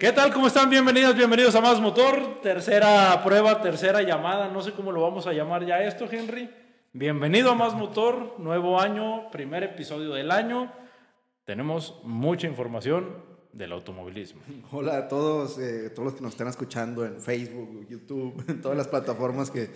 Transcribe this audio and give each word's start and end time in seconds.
¿Qué 0.00 0.12
tal? 0.12 0.32
¿Cómo 0.32 0.46
están? 0.46 0.70
Bienvenidos, 0.70 1.14
bienvenidos 1.14 1.54
a 1.54 1.60
Más 1.60 1.78
Motor. 1.78 2.40
Tercera 2.40 3.22
prueba, 3.22 3.60
tercera 3.60 4.00
llamada. 4.00 4.48
No 4.48 4.62
sé 4.62 4.72
cómo 4.72 4.92
lo 4.92 5.02
vamos 5.02 5.26
a 5.26 5.34
llamar 5.34 5.66
ya 5.66 5.84
esto, 5.84 6.08
Henry. 6.10 6.48
Bienvenido 6.94 7.50
a 7.50 7.54
Más 7.54 7.74
Motor, 7.74 8.36
nuevo 8.38 8.80
año, 8.80 9.30
primer 9.30 9.62
episodio 9.62 10.14
del 10.14 10.30
año. 10.30 10.72
Tenemos 11.44 12.00
mucha 12.02 12.46
información 12.46 13.14
del 13.52 13.72
automovilismo. 13.72 14.40
Hola 14.72 14.96
a 14.96 15.08
todos, 15.08 15.58
eh, 15.58 15.90
todos 15.90 16.06
los 16.06 16.14
que 16.14 16.22
nos 16.22 16.32
están 16.32 16.48
escuchando 16.48 17.04
en 17.04 17.20
Facebook, 17.20 17.86
YouTube, 17.86 18.42
en 18.48 18.62
todas 18.62 18.78
las 18.78 18.88
plataformas 18.88 19.50
que, 19.50 19.68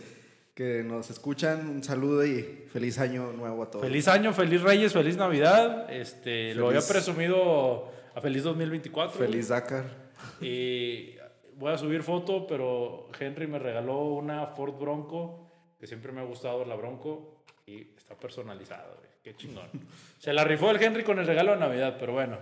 que 0.54 0.82
nos 0.82 1.10
escuchan. 1.10 1.68
Un 1.68 1.84
saludo 1.84 2.24
y 2.24 2.64
feliz 2.72 2.98
año 2.98 3.30
nuevo 3.34 3.62
a 3.62 3.70
todos. 3.70 3.84
Feliz 3.84 4.08
año, 4.08 4.32
feliz 4.32 4.62
Reyes, 4.62 4.94
feliz 4.94 5.18
Navidad. 5.18 5.92
Este, 5.92 6.54
Lo 6.54 6.68
había 6.68 6.80
presumido 6.80 7.92
a 8.14 8.22
feliz 8.22 8.42
2024. 8.42 9.18
Feliz 9.18 9.48
Dakar. 9.48 10.03
Y 10.44 11.16
voy 11.56 11.72
a 11.72 11.78
subir 11.78 12.02
foto, 12.02 12.46
pero 12.46 13.08
Henry 13.18 13.46
me 13.46 13.58
regaló 13.58 14.04
una 14.04 14.46
Ford 14.48 14.74
Bronco, 14.74 15.50
que 15.78 15.86
siempre 15.86 16.12
me 16.12 16.20
ha 16.20 16.24
gustado 16.24 16.64
la 16.64 16.74
Bronco, 16.74 17.42
y 17.66 17.94
está 17.96 18.14
personalizada, 18.14 18.86
Qué 19.22 19.34
chingón. 19.34 19.68
Se 20.18 20.34
la 20.34 20.44
rifó 20.44 20.70
el 20.70 20.82
Henry 20.82 21.02
con 21.02 21.18
el 21.18 21.26
regalo 21.26 21.52
de 21.52 21.58
Navidad, 21.58 21.96
pero 21.98 22.12
bueno, 22.12 22.38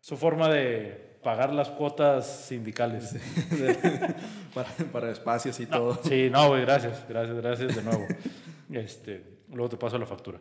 su 0.00 0.16
forma 0.16 0.48
de 0.48 1.18
pagar 1.22 1.52
las 1.52 1.68
cuotas 1.68 2.46
sindicales. 2.46 3.16
para, 4.54 4.70
para, 4.90 5.10
espacios 5.10 5.60
y 5.60 5.66
todo. 5.66 5.98
Sí, 6.02 6.30
no, 6.30 6.48
güey, 6.48 6.62
gracias, 6.62 7.04
gracias, 7.08 7.36
gracias 7.36 7.76
de 7.76 7.82
nuevo. 7.82 8.06
Este, 8.72 9.22
luego 9.50 9.68
te 9.68 9.76
paso 9.76 9.98
la 9.98 10.06
factura. 10.06 10.38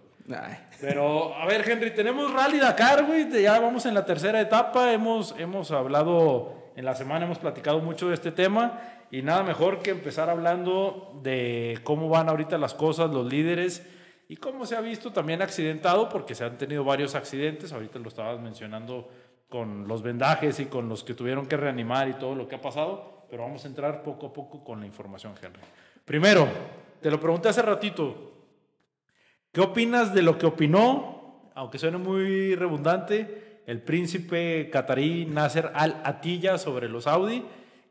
Pero, 0.79 1.35
a 1.35 1.45
ver, 1.45 1.69
Henry, 1.69 1.93
tenemos 1.93 2.33
Rally 2.33 2.59
Dakar, 2.59 3.05
güey. 3.05 3.29
Ya 3.41 3.59
vamos 3.59 3.85
en 3.85 3.93
la 3.93 4.05
tercera 4.05 4.39
etapa. 4.39 4.93
Hemos, 4.93 5.35
hemos 5.37 5.71
hablado 5.71 6.62
en 6.75 6.85
la 6.85 6.95
semana 6.95 7.25
hemos 7.25 7.39
platicado 7.39 7.79
mucho 7.79 8.07
de 8.07 8.15
este 8.15 8.31
tema 8.31 8.81
y 9.11 9.21
nada 9.21 9.43
mejor 9.43 9.79
que 9.81 9.91
empezar 9.91 10.29
hablando 10.29 11.19
de 11.21 11.79
cómo 11.83 12.09
van 12.09 12.29
ahorita 12.29 12.57
las 12.57 12.73
cosas, 12.73 13.11
los 13.11 13.25
líderes 13.31 13.85
y 14.27 14.37
cómo 14.37 14.65
se 14.65 14.75
ha 14.75 14.81
visto 14.81 15.11
también 15.11 15.41
accidentado, 15.41 16.09
porque 16.09 16.33
se 16.33 16.43
han 16.43 16.57
tenido 16.57 16.83
varios 16.83 17.13
accidentes, 17.13 17.71
ahorita 17.71 17.99
lo 17.99 18.07
estabas 18.07 18.39
mencionando 18.39 19.09
con 19.49 19.87
los 19.87 20.01
vendajes 20.01 20.59
y 20.59 20.65
con 20.65 20.89
los 20.89 21.03
que 21.03 21.13
tuvieron 21.13 21.45
que 21.45 21.57
reanimar 21.57 22.09
y 22.09 22.13
todo 22.13 22.33
lo 22.33 22.47
que 22.47 22.55
ha 22.55 22.61
pasado, 22.61 23.27
pero 23.29 23.43
vamos 23.43 23.63
a 23.65 23.67
entrar 23.67 24.01
poco 24.01 24.27
a 24.27 24.33
poco 24.33 24.63
con 24.63 24.79
la 24.79 24.87
información, 24.87 25.35
Henry. 25.39 25.61
Primero, 26.05 26.47
te 26.99 27.11
lo 27.11 27.19
pregunté 27.19 27.49
hace 27.49 27.61
ratito, 27.61 28.31
¿qué 29.51 29.61
opinas 29.61 30.13
de 30.13 30.23
lo 30.23 30.39
que 30.39 30.47
opinó, 30.47 31.51
aunque 31.53 31.77
suene 31.77 31.99
muy 31.99 32.55
redundante, 32.55 33.52
el 33.65 33.81
príncipe 33.81 34.69
catarí 34.71 35.25
Nasser 35.25 35.71
Al-Attiyah 35.73 36.57
sobre 36.57 36.89
los 36.89 37.07
Audi, 37.07 37.43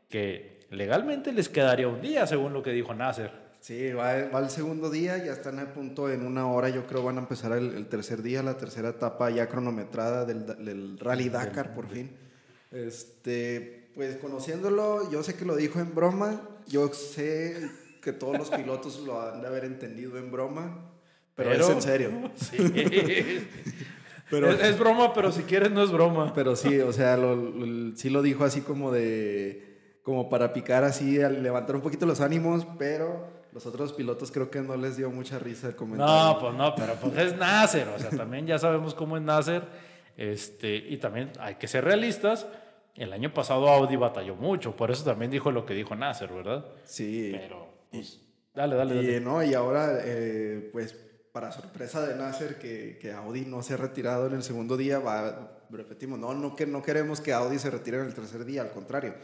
que 0.09 0.59
legalmente 0.69 1.31
les 1.31 1.49
quedaría 1.49 1.87
un 1.87 2.01
día, 2.01 2.27
según 2.27 2.53
lo 2.53 2.61
que 2.61 2.71
dijo 2.71 2.93
Nasser. 2.93 3.43
Sí, 3.63 3.93
va, 3.93 4.19
el 4.19 4.49
segundo 4.49 4.89
día, 4.89 5.23
ya 5.23 5.31
están 5.31 5.57
a 5.59 5.73
punto 5.73 6.11
en 6.11 6.25
una 6.25 6.47
hora, 6.47 6.67
yo 6.67 6.85
creo 6.85 7.01
van 7.01 7.17
a 7.17 7.21
empezar 7.21 7.53
el, 7.53 7.87
tercer 7.87 8.21
día, 8.21 8.43
la 8.43 8.57
tercera 8.57 8.89
etapa 8.89 9.29
ya 9.29 9.47
cronometrada 9.47 10.25
del, 10.25 10.99
Rally 10.99 11.29
Dakar, 11.29 11.73
por 11.73 11.87
fin. 11.87 12.11
Este, 12.71 13.89
pues 13.95 14.17
conociéndolo, 14.17 15.09
yo 15.09 15.23
sé 15.23 15.35
que 15.35 15.45
lo 15.45 15.55
dijo 15.55 15.79
en 15.79 15.95
broma, 15.95 16.41
yo 16.67 16.91
sé 16.93 17.69
que 18.01 18.11
todos 18.11 18.37
los 18.37 18.49
pilotos 18.49 18.99
lo 18.99 19.21
han 19.21 19.41
de 19.41 19.47
haber 19.47 19.63
entendido 19.63 20.17
en 20.17 20.29
broma, 20.29 20.91
pero, 21.33 21.51
pero 21.51 21.63
es 21.63 21.69
en 21.69 21.81
serio. 21.81 22.31
Sí. 22.35 23.47
Es, 24.31 24.79
broma, 24.79 25.13
pero 25.13 25.31
si 25.31 25.43
quieres 25.43 25.71
no 25.71 25.83
es 25.83 25.91
broma. 25.91 26.33
Pero 26.33 26.55
sí, 26.55 26.79
o 26.79 26.93
sea, 26.93 27.17
sí 27.95 28.09
lo 28.09 28.21
dijo 28.21 28.43
así 28.43 28.61
como 28.61 28.91
de... 28.91 29.71
Como 30.03 30.29
para 30.29 30.51
picar 30.51 30.83
así, 30.83 31.17
levantar 31.17 31.77
un 31.77 31.81
poquito 31.81 32.05
los 32.05 32.19
ánimos, 32.19 32.67
pero 32.77 33.25
los 33.53 33.65
otros 33.65 33.93
pilotos 33.93 34.31
creo 34.31 34.49
que 34.51 34.61
no 34.61 34.75
les 34.75 34.97
dio 34.97 35.09
mucha 35.09 35.39
risa 35.39 35.67
el 35.69 35.77
comentario. 35.77 36.13
No, 36.13 36.39
pues 36.39 36.53
no, 36.55 36.75
pero 36.75 36.95
pues 36.95 37.17
es 37.17 37.37
Nasser, 37.37 37.87
o 37.87 37.97
sea, 37.97 38.09
también 38.09 38.45
ya 38.45 38.57
sabemos 38.57 38.93
cómo 38.93 39.15
es 39.15 39.23
Nasser. 39.23 39.63
Este, 40.17 40.75
y 40.75 40.97
también 40.97 41.31
hay 41.39 41.55
que 41.55 41.67
ser 41.67 41.85
realistas. 41.85 42.47
El 42.95 43.13
año 43.13 43.33
pasado 43.33 43.69
Audi 43.69 43.95
batalló 43.95 44.35
mucho, 44.35 44.75
por 44.75 44.91
eso 44.91 45.03
también 45.03 45.31
dijo 45.31 45.51
lo 45.51 45.65
que 45.65 45.73
dijo 45.73 45.95
Nasser, 45.95 46.31
¿verdad? 46.31 46.65
Sí. 46.83 47.29
Pero, 47.31 47.67
pues, 47.91 48.21
dale, 48.53 48.75
dale, 48.75 48.95
dale. 48.95 49.17
Y, 49.17 49.19
no, 49.19 49.43
y 49.43 49.53
ahora, 49.53 49.99
eh, 50.03 50.69
pues 50.73 50.99
para 51.33 51.51
sorpresa 51.51 52.05
de 52.05 52.15
Nasser, 52.15 52.59
que, 52.59 52.99
que, 53.01 53.11
Audi 53.11 53.41
no 53.41 53.63
se 53.63 53.73
ha 53.73 53.77
retirado 53.77 54.27
en 54.27 54.35
el 54.35 54.43
segundo 54.43 54.77
día, 54.77 54.99
va, 54.99 55.63
repetimos, 55.71 56.19
no, 56.19 56.31
no, 56.35 56.55
que, 56.55 56.67
no 56.67 56.83
queremos 56.83 57.21
que 57.21 57.33
Audi 57.33 57.57
se 57.57 57.71
retire 57.71 57.97
en 57.97 58.05
el 58.05 58.13
tercer 58.13 58.45
día, 58.45 58.61
al 58.61 58.69
contrario. 58.69 59.15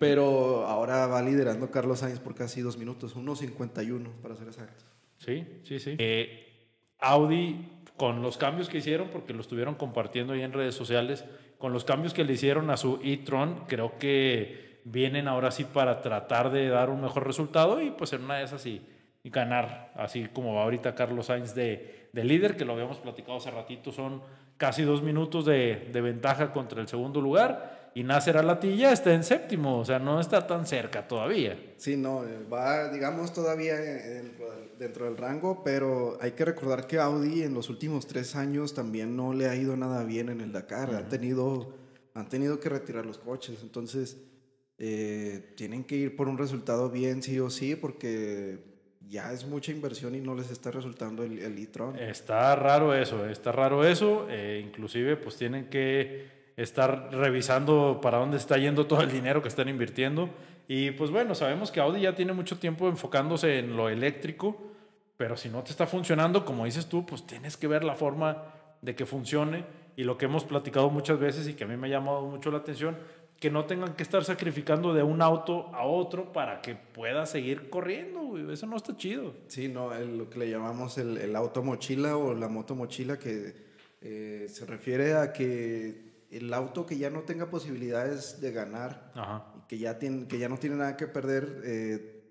Pero 0.00 0.66
ahora 0.66 1.06
va 1.06 1.22
liderando 1.22 1.70
Carlos 1.70 2.00
Sainz 2.00 2.18
por 2.18 2.34
casi 2.34 2.62
dos 2.62 2.76
minutos, 2.76 3.16
1.51 3.16 4.10
para 4.20 4.34
ser 4.34 4.48
exacto. 4.48 4.84
Sí, 5.18 5.46
sí, 5.62 5.78
sí. 5.78 5.94
Eh, 5.98 6.72
Audi, 6.98 7.80
con 7.96 8.22
los 8.22 8.38
cambios 8.38 8.68
que 8.68 8.78
hicieron, 8.78 9.10
porque 9.10 9.32
lo 9.32 9.40
estuvieron 9.40 9.76
compartiendo 9.76 10.32
ahí 10.32 10.42
en 10.42 10.52
redes 10.52 10.74
sociales, 10.74 11.24
con 11.58 11.72
los 11.72 11.84
cambios 11.84 12.12
que 12.12 12.24
le 12.24 12.32
hicieron 12.32 12.70
a 12.70 12.76
su 12.76 12.98
e-tron, 13.04 13.66
creo 13.68 13.96
que 13.98 14.80
vienen 14.84 15.28
ahora 15.28 15.52
sí 15.52 15.62
para 15.62 16.02
tratar 16.02 16.50
de 16.50 16.68
dar 16.68 16.90
un 16.90 17.02
mejor 17.02 17.24
resultado 17.24 17.80
y 17.80 17.92
pues 17.92 18.12
en 18.12 18.24
una 18.24 18.38
de 18.38 18.44
esas 18.44 18.62
sí 18.62 18.84
y 19.26 19.30
ganar, 19.30 19.90
así 19.96 20.28
como 20.32 20.54
va 20.54 20.62
ahorita 20.62 20.94
Carlos 20.94 21.26
Sainz 21.26 21.52
de, 21.52 22.10
de, 22.12 22.22
líder, 22.22 22.56
que 22.56 22.64
lo 22.64 22.74
habíamos 22.74 22.98
platicado 22.98 23.38
hace 23.38 23.50
ratito, 23.50 23.90
son 23.90 24.22
casi 24.56 24.84
dos 24.84 25.02
minutos 25.02 25.44
de, 25.44 25.90
de 25.92 26.00
ventaja 26.00 26.52
contra 26.52 26.80
el 26.80 26.86
segundo 26.86 27.20
lugar, 27.20 27.90
y 27.92 28.04
Nasser 28.04 28.36
Alatilla 28.36 28.92
está 28.92 29.12
en 29.12 29.24
séptimo, 29.24 29.80
o 29.80 29.84
sea, 29.84 29.98
no 29.98 30.20
está 30.20 30.46
tan 30.46 30.64
cerca 30.64 31.08
todavía. 31.08 31.58
Sí, 31.76 31.96
no, 31.96 32.22
va, 32.52 32.88
digamos, 32.92 33.32
todavía 33.32 33.74
dentro 34.78 35.06
del, 35.06 35.16
rango, 35.16 35.64
pero 35.64 36.18
hay 36.20 36.30
que 36.32 36.44
recordar 36.44 36.86
que 36.86 37.00
Audi 37.00 37.42
en 37.42 37.52
los 37.52 37.68
últimos 37.68 38.06
tres 38.06 38.36
años 38.36 38.74
también 38.74 39.16
no 39.16 39.32
le 39.32 39.48
ha 39.48 39.56
ido 39.56 39.76
nada 39.76 40.04
bien 40.04 40.28
en 40.28 40.40
el 40.40 40.52
Dakar, 40.52 40.94
han, 40.94 41.08
tenido, 41.08 41.74
han 42.14 42.28
tenido 42.28 42.60
que 42.60 42.68
retirar 42.68 43.04
los 43.04 43.18
coches, 43.18 43.58
entonces... 43.60 44.22
Eh, 44.78 45.54
tienen 45.56 45.84
que 45.84 45.96
ir 45.96 46.16
por 46.16 46.28
un 46.28 46.36
resultado 46.36 46.90
bien 46.90 47.22
sí 47.22 47.40
o 47.40 47.48
sí 47.48 47.76
porque 47.76 48.75
ya 49.08 49.32
es 49.32 49.46
mucha 49.46 49.72
inversión 49.72 50.14
y 50.14 50.20
no 50.20 50.34
les 50.34 50.50
está 50.50 50.70
resultando 50.70 51.22
el, 51.22 51.38
el 51.38 51.58
e-tron. 51.58 51.98
Está 51.98 52.56
raro 52.56 52.94
eso, 52.94 53.26
está 53.26 53.52
raro 53.52 53.84
eso. 53.84 54.26
Eh, 54.28 54.62
inclusive 54.64 55.16
pues 55.16 55.36
tienen 55.36 55.66
que 55.66 56.52
estar 56.56 57.10
revisando 57.12 58.00
para 58.02 58.18
dónde 58.18 58.36
está 58.36 58.56
yendo 58.56 58.86
todo 58.86 59.02
el 59.02 59.10
dinero 59.10 59.42
que 59.42 59.48
están 59.48 59.68
invirtiendo. 59.68 60.30
Y 60.68 60.90
pues 60.92 61.10
bueno, 61.10 61.34
sabemos 61.34 61.70
que 61.70 61.80
Audi 61.80 62.00
ya 62.00 62.14
tiene 62.14 62.32
mucho 62.32 62.58
tiempo 62.58 62.88
enfocándose 62.88 63.58
en 63.58 63.76
lo 63.76 63.88
eléctrico, 63.88 64.72
pero 65.16 65.36
si 65.36 65.48
no 65.48 65.62
te 65.62 65.70
está 65.70 65.86
funcionando, 65.86 66.44
como 66.44 66.64
dices 66.64 66.86
tú, 66.86 67.06
pues 67.06 67.26
tienes 67.26 67.56
que 67.56 67.68
ver 67.68 67.84
la 67.84 67.94
forma 67.94 68.44
de 68.82 68.94
que 68.94 69.06
funcione. 69.06 69.64
Y 69.96 70.04
lo 70.04 70.18
que 70.18 70.26
hemos 70.26 70.44
platicado 70.44 70.90
muchas 70.90 71.18
veces 71.18 71.48
y 71.48 71.54
que 71.54 71.64
a 71.64 71.66
mí 71.66 71.76
me 71.76 71.86
ha 71.86 71.90
llamado 71.90 72.22
mucho 72.22 72.50
la 72.50 72.58
atención, 72.58 72.98
que 73.40 73.50
no 73.50 73.66
tengan 73.66 73.94
que 73.94 74.02
estar 74.02 74.24
sacrificando 74.24 74.94
de 74.94 75.02
un 75.02 75.20
auto 75.20 75.74
a 75.74 75.84
otro 75.84 76.32
para 76.32 76.62
que 76.62 76.74
pueda 76.74 77.26
seguir 77.26 77.68
corriendo, 77.68 78.50
Eso 78.50 78.66
no 78.66 78.76
está 78.76 78.96
chido. 78.96 79.34
Sí, 79.48 79.68
no, 79.68 79.94
lo 79.94 80.30
que 80.30 80.38
le 80.38 80.50
llamamos 80.50 80.96
el, 80.98 81.18
el, 81.18 81.36
auto 81.36 81.62
mochila 81.62 82.16
o 82.16 82.34
la 82.34 82.48
moto 82.48 82.74
mochila, 82.74 83.18
que 83.18 83.54
eh, 84.00 84.46
se 84.48 84.64
refiere 84.64 85.14
a 85.14 85.32
que 85.32 86.26
el 86.30 86.52
auto 86.52 86.86
que 86.86 86.96
ya 86.96 87.10
no 87.10 87.22
tenga 87.22 87.50
posibilidades 87.50 88.40
de 88.40 88.52
ganar 88.52 89.12
y 89.56 89.66
que 89.68 89.78
ya, 89.78 89.98
tiene, 89.98 90.26
que 90.26 90.38
ya 90.38 90.48
no 90.48 90.58
tiene 90.58 90.76
nada 90.76 90.96
que 90.96 91.06
perder, 91.06 91.62
eh, 91.64 92.22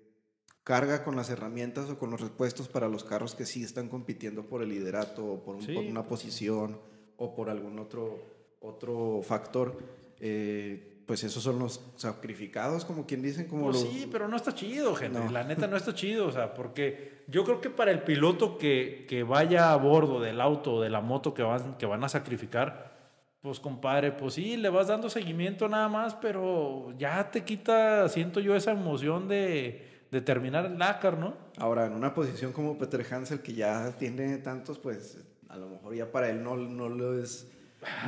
carga 0.64 1.04
con 1.04 1.14
las 1.14 1.30
herramientas 1.30 1.88
o 1.88 1.98
con 1.98 2.10
los 2.10 2.20
repuestos 2.20 2.68
para 2.68 2.88
los 2.88 3.04
carros 3.04 3.36
que 3.36 3.46
sí 3.46 3.62
están 3.62 3.88
compitiendo 3.88 4.46
por 4.46 4.62
el 4.62 4.70
liderato 4.70 5.24
o 5.24 5.44
por, 5.44 5.58
por 5.58 5.84
una 5.84 6.04
posición 6.04 6.80
o 7.16 7.34
por 7.34 7.48
algún 7.48 7.78
otro, 7.78 8.18
otro 8.60 9.22
factor. 9.22 9.78
Eh, 10.18 10.95
pues 11.06 11.22
esos 11.22 11.42
son 11.42 11.60
los 11.60 11.80
sacrificados, 11.96 12.84
como 12.84 13.06
quien 13.06 13.22
dicen, 13.22 13.46
como 13.46 13.66
pues 13.66 13.80
Sí, 13.80 14.08
pero 14.10 14.26
no 14.26 14.36
está 14.36 14.54
chido, 14.54 14.94
gente. 14.96 15.20
La 15.30 15.44
neta 15.44 15.68
no 15.68 15.76
está 15.76 15.94
chido, 15.94 16.26
o 16.26 16.32
sea, 16.32 16.52
porque 16.52 17.22
yo 17.28 17.44
creo 17.44 17.60
que 17.60 17.70
para 17.70 17.92
el 17.92 18.02
piloto 18.02 18.58
que, 18.58 19.06
que 19.08 19.22
vaya 19.22 19.72
a 19.72 19.76
bordo 19.76 20.20
del 20.20 20.40
auto 20.40 20.74
o 20.74 20.82
de 20.82 20.90
la 20.90 21.00
moto 21.00 21.32
que 21.32 21.44
van, 21.44 21.78
que 21.78 21.86
van 21.86 22.02
a 22.02 22.08
sacrificar, 22.08 22.96
pues 23.40 23.60
compadre, 23.60 24.10
pues 24.10 24.34
sí, 24.34 24.56
le 24.56 24.68
vas 24.68 24.88
dando 24.88 25.08
seguimiento 25.08 25.68
nada 25.68 25.88
más, 25.88 26.14
pero 26.14 26.92
ya 26.98 27.30
te 27.30 27.44
quita, 27.44 28.08
siento 28.08 28.40
yo, 28.40 28.56
esa 28.56 28.72
emoción 28.72 29.28
de, 29.28 29.86
de 30.10 30.20
terminar 30.20 30.66
el 30.66 30.76
Dakar, 30.76 31.16
¿no? 31.18 31.34
Ahora, 31.56 31.86
en 31.86 31.92
una 31.92 32.14
posición 32.14 32.52
como 32.52 32.76
Peter 32.76 33.06
Hansel, 33.08 33.42
que 33.42 33.54
ya 33.54 33.92
tiene 33.96 34.38
tantos, 34.38 34.80
pues 34.80 35.18
a 35.48 35.56
lo 35.56 35.68
mejor 35.68 35.94
ya 35.94 36.10
para 36.10 36.30
él 36.30 36.42
no, 36.42 36.56
no, 36.56 36.88
lo, 36.88 37.16
es, 37.16 37.48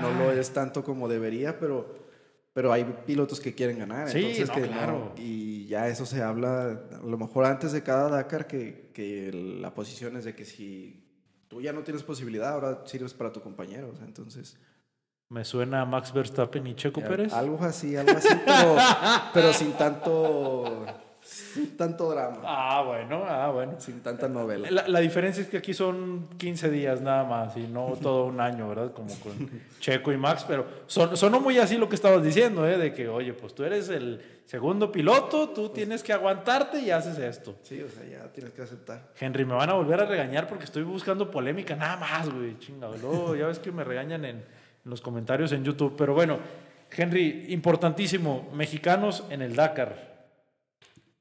no 0.00 0.10
lo 0.10 0.32
es 0.32 0.50
tanto 0.50 0.82
como 0.82 1.06
debería, 1.06 1.60
pero 1.60 2.07
pero 2.58 2.72
hay 2.72 2.82
pilotos 3.06 3.38
que 3.38 3.54
quieren 3.54 3.78
ganar. 3.78 4.10
Sí, 4.10 4.18
entonces 4.18 4.50
que 4.50 4.62
claro. 4.62 5.12
y 5.16 5.66
ya 5.66 5.86
eso 5.86 6.04
se 6.04 6.24
habla, 6.24 6.80
a 6.90 7.06
lo 7.06 7.16
mejor 7.16 7.44
antes 7.44 7.70
de 7.70 7.84
cada 7.84 8.08
Dakar, 8.08 8.48
que, 8.48 8.90
que, 8.92 9.30
la 9.32 9.72
posición 9.72 10.16
es 10.16 10.24
de 10.24 10.34
que 10.34 10.44
si 10.44 11.06
tú 11.46 11.60
ya 11.60 11.72
no 11.72 11.84
tienes 11.84 12.02
posibilidad, 12.02 12.54
ahora 12.54 12.82
sirves 12.84 13.14
para 13.14 13.32
tu 13.32 13.40
compañero. 13.40 13.94
entonces, 14.04 14.58
Me 15.28 15.44
suena 15.44 15.82
a 15.82 15.84
Max 15.84 16.12
Verstappen 16.12 16.66
y 16.66 16.74
Checo 16.74 17.00
Pérez. 17.00 17.32
Algo 17.32 17.64
así, 17.64 17.94
algo 17.94 18.16
así, 18.16 18.28
pero, 18.44 18.76
pero 19.32 19.52
sin 19.52 19.74
tanto 19.74 20.84
sin 21.28 21.76
tanto 21.76 22.10
drama. 22.10 22.38
Ah, 22.42 22.82
bueno, 22.86 23.22
ah, 23.26 23.50
bueno. 23.50 23.78
Sin 23.78 24.00
tanta 24.00 24.28
novela. 24.28 24.70
La, 24.70 25.00
diferencia 25.00 25.42
es 25.42 25.48
que 25.48 25.58
aquí 25.58 25.74
son 25.74 26.28
15 26.38 26.70
días 26.70 27.00
nada 27.02 27.24
más 27.24 27.56
y 27.56 27.66
no 27.66 27.98
todo 28.00 28.24
un 28.24 28.40
año, 28.40 28.68
¿verdad? 28.68 28.92
Como 28.92 29.14
con 29.20 29.32
Checo 29.78 30.10
y 30.10 30.16
Max, 30.16 30.44
pero 30.48 30.66
son, 30.86 31.16
sonó 31.16 31.40
muy 31.40 31.58
así 31.58 31.76
lo 31.76 31.88
que 31.88 31.96
estabas 31.96 32.22
diciendo, 32.22 32.66
¿eh? 32.66 32.78
De 32.78 32.94
que, 32.94 33.08
oye, 33.08 33.34
pues 33.34 33.54
tú 33.54 33.64
eres 33.64 33.90
el 33.90 34.22
segundo 34.46 34.90
piloto, 34.90 35.50
tú 35.50 35.68
tienes 35.68 36.02
que 36.02 36.14
aguantarte 36.14 36.80
y 36.80 36.90
haces 36.90 37.18
esto. 37.18 37.56
Sí, 37.62 37.82
o 37.82 37.90
sea, 37.90 38.04
ya 38.04 38.32
tienes 38.32 38.54
que 38.54 38.62
aceptar. 38.62 39.12
Henry, 39.20 39.44
me 39.44 39.54
van 39.54 39.68
a 39.68 39.74
volver 39.74 40.00
a 40.00 40.06
regañar 40.06 40.48
porque 40.48 40.64
estoy 40.64 40.82
buscando 40.82 41.30
polémica, 41.30 41.76
nada 41.76 41.98
más, 41.98 42.30
güey, 42.30 42.58
chingado. 42.58 43.36
ya 43.36 43.46
ves 43.46 43.58
que 43.58 43.70
me 43.70 43.84
regañan 43.84 44.24
en, 44.24 44.36
en 44.36 44.44
los 44.84 45.02
comentarios 45.02 45.52
en 45.52 45.62
YouTube, 45.62 45.94
pero 45.96 46.14
bueno. 46.14 46.38
Henry, 46.90 47.46
importantísimo, 47.48 48.48
mexicanos 48.54 49.22
en 49.28 49.42
el 49.42 49.54
Dakar. 49.54 50.17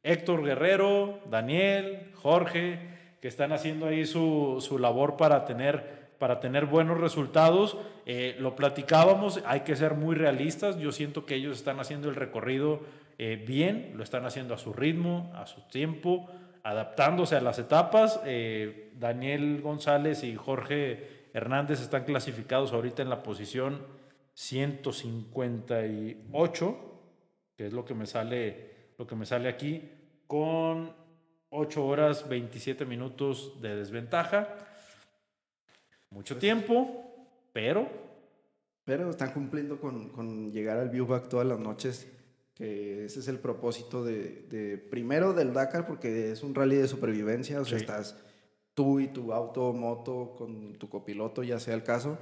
Héctor 0.08 0.44
Guerrero, 0.46 1.20
Daniel, 1.30 2.12
Jorge, 2.16 2.80
que 3.22 3.28
están 3.28 3.52
haciendo 3.52 3.86
ahí 3.88 4.06
su, 4.06 4.78
labor 4.80 5.18
para 5.18 5.44
tener, 5.44 6.14
para 6.18 6.40
tener 6.40 6.66
buenos 6.66 7.02
resultados. 7.02 7.78
Eh, 8.06 8.38
lo 8.40 8.56
platicábamos, 8.56 9.44
hay 9.46 9.60
que 9.62 9.76
ser 9.76 9.96
muy 9.96 10.16
realistas. 10.16 10.78
Yo 10.78 10.94
siento 10.94 11.26
que 11.26 11.36
ellos 11.36 11.58
están 11.58 11.82
haciendo 11.82 12.08
el 12.08 12.16
recorrido 12.16 12.80
eh, 13.18 13.44
bien, 13.46 13.92
lo 13.96 14.04
están 14.04 14.26
haciendo 14.26 14.54
a 14.54 14.58
su 14.58 14.72
ritmo, 14.72 15.30
a 15.36 15.46
su 15.46 15.60
tiempo, 15.68 16.30
adaptándose 16.64 17.36
a 17.36 17.42
las 17.42 17.60
etapas. 17.60 18.22
Eh, 18.26 18.94
Daniel 18.98 19.60
González 19.62 20.24
y 20.24 20.38
Jorge 20.38 21.28
Hernández 21.34 21.82
están 21.82 22.06
clasificados 22.06 22.72
ahorita 22.72 23.02
en 23.02 23.10
la 23.10 23.24
posición 23.24 23.86
158, 24.36 26.78
que 27.58 27.68
es 27.68 27.74
lo 27.74 27.84
que 27.84 27.94
me 27.94 28.06
sale, 28.06 28.72
lo 28.98 29.06
que 29.06 29.18
me 29.18 29.26
sale 29.26 29.50
aquí 29.50 29.97
con 30.28 30.94
8 31.50 31.86
horas 31.86 32.28
27 32.28 32.86
minutos 32.86 33.62
de 33.62 33.76
desventaja. 33.76 34.48
Mucho 36.12 36.38
tiempo, 36.38 37.28
pero... 37.54 38.08
Pero 38.86 39.10
están 39.10 39.34
cumpliendo 39.34 39.82
con, 39.82 40.52
llegar 40.54 40.78
al 40.78 40.90
viewback 40.90 41.28
todas 41.28 41.46
las 41.46 41.60
noches, 41.60 42.10
que 42.54 43.04
ese 43.04 43.20
es 43.20 43.28
el 43.28 43.38
propósito 43.38 44.06
de, 44.06 44.82
primero 44.90 45.34
del 45.34 45.52
Dakar, 45.52 45.86
porque 45.86 46.32
es 46.32 46.42
un 46.42 46.56
rally 46.56 46.78
de 46.78 46.88
supervivencia, 46.88 47.60
o 47.60 47.66
sea, 47.66 47.78
estás 47.78 48.16
tú 48.74 49.02
y 49.02 49.10
tu 49.10 49.34
auto, 49.34 49.74
moto, 49.74 50.36
con 50.38 50.76
tu 50.76 50.88
copiloto, 50.88 51.44
ya 51.44 51.60
sea 51.60 51.74
el 51.74 51.84
caso, 51.84 52.18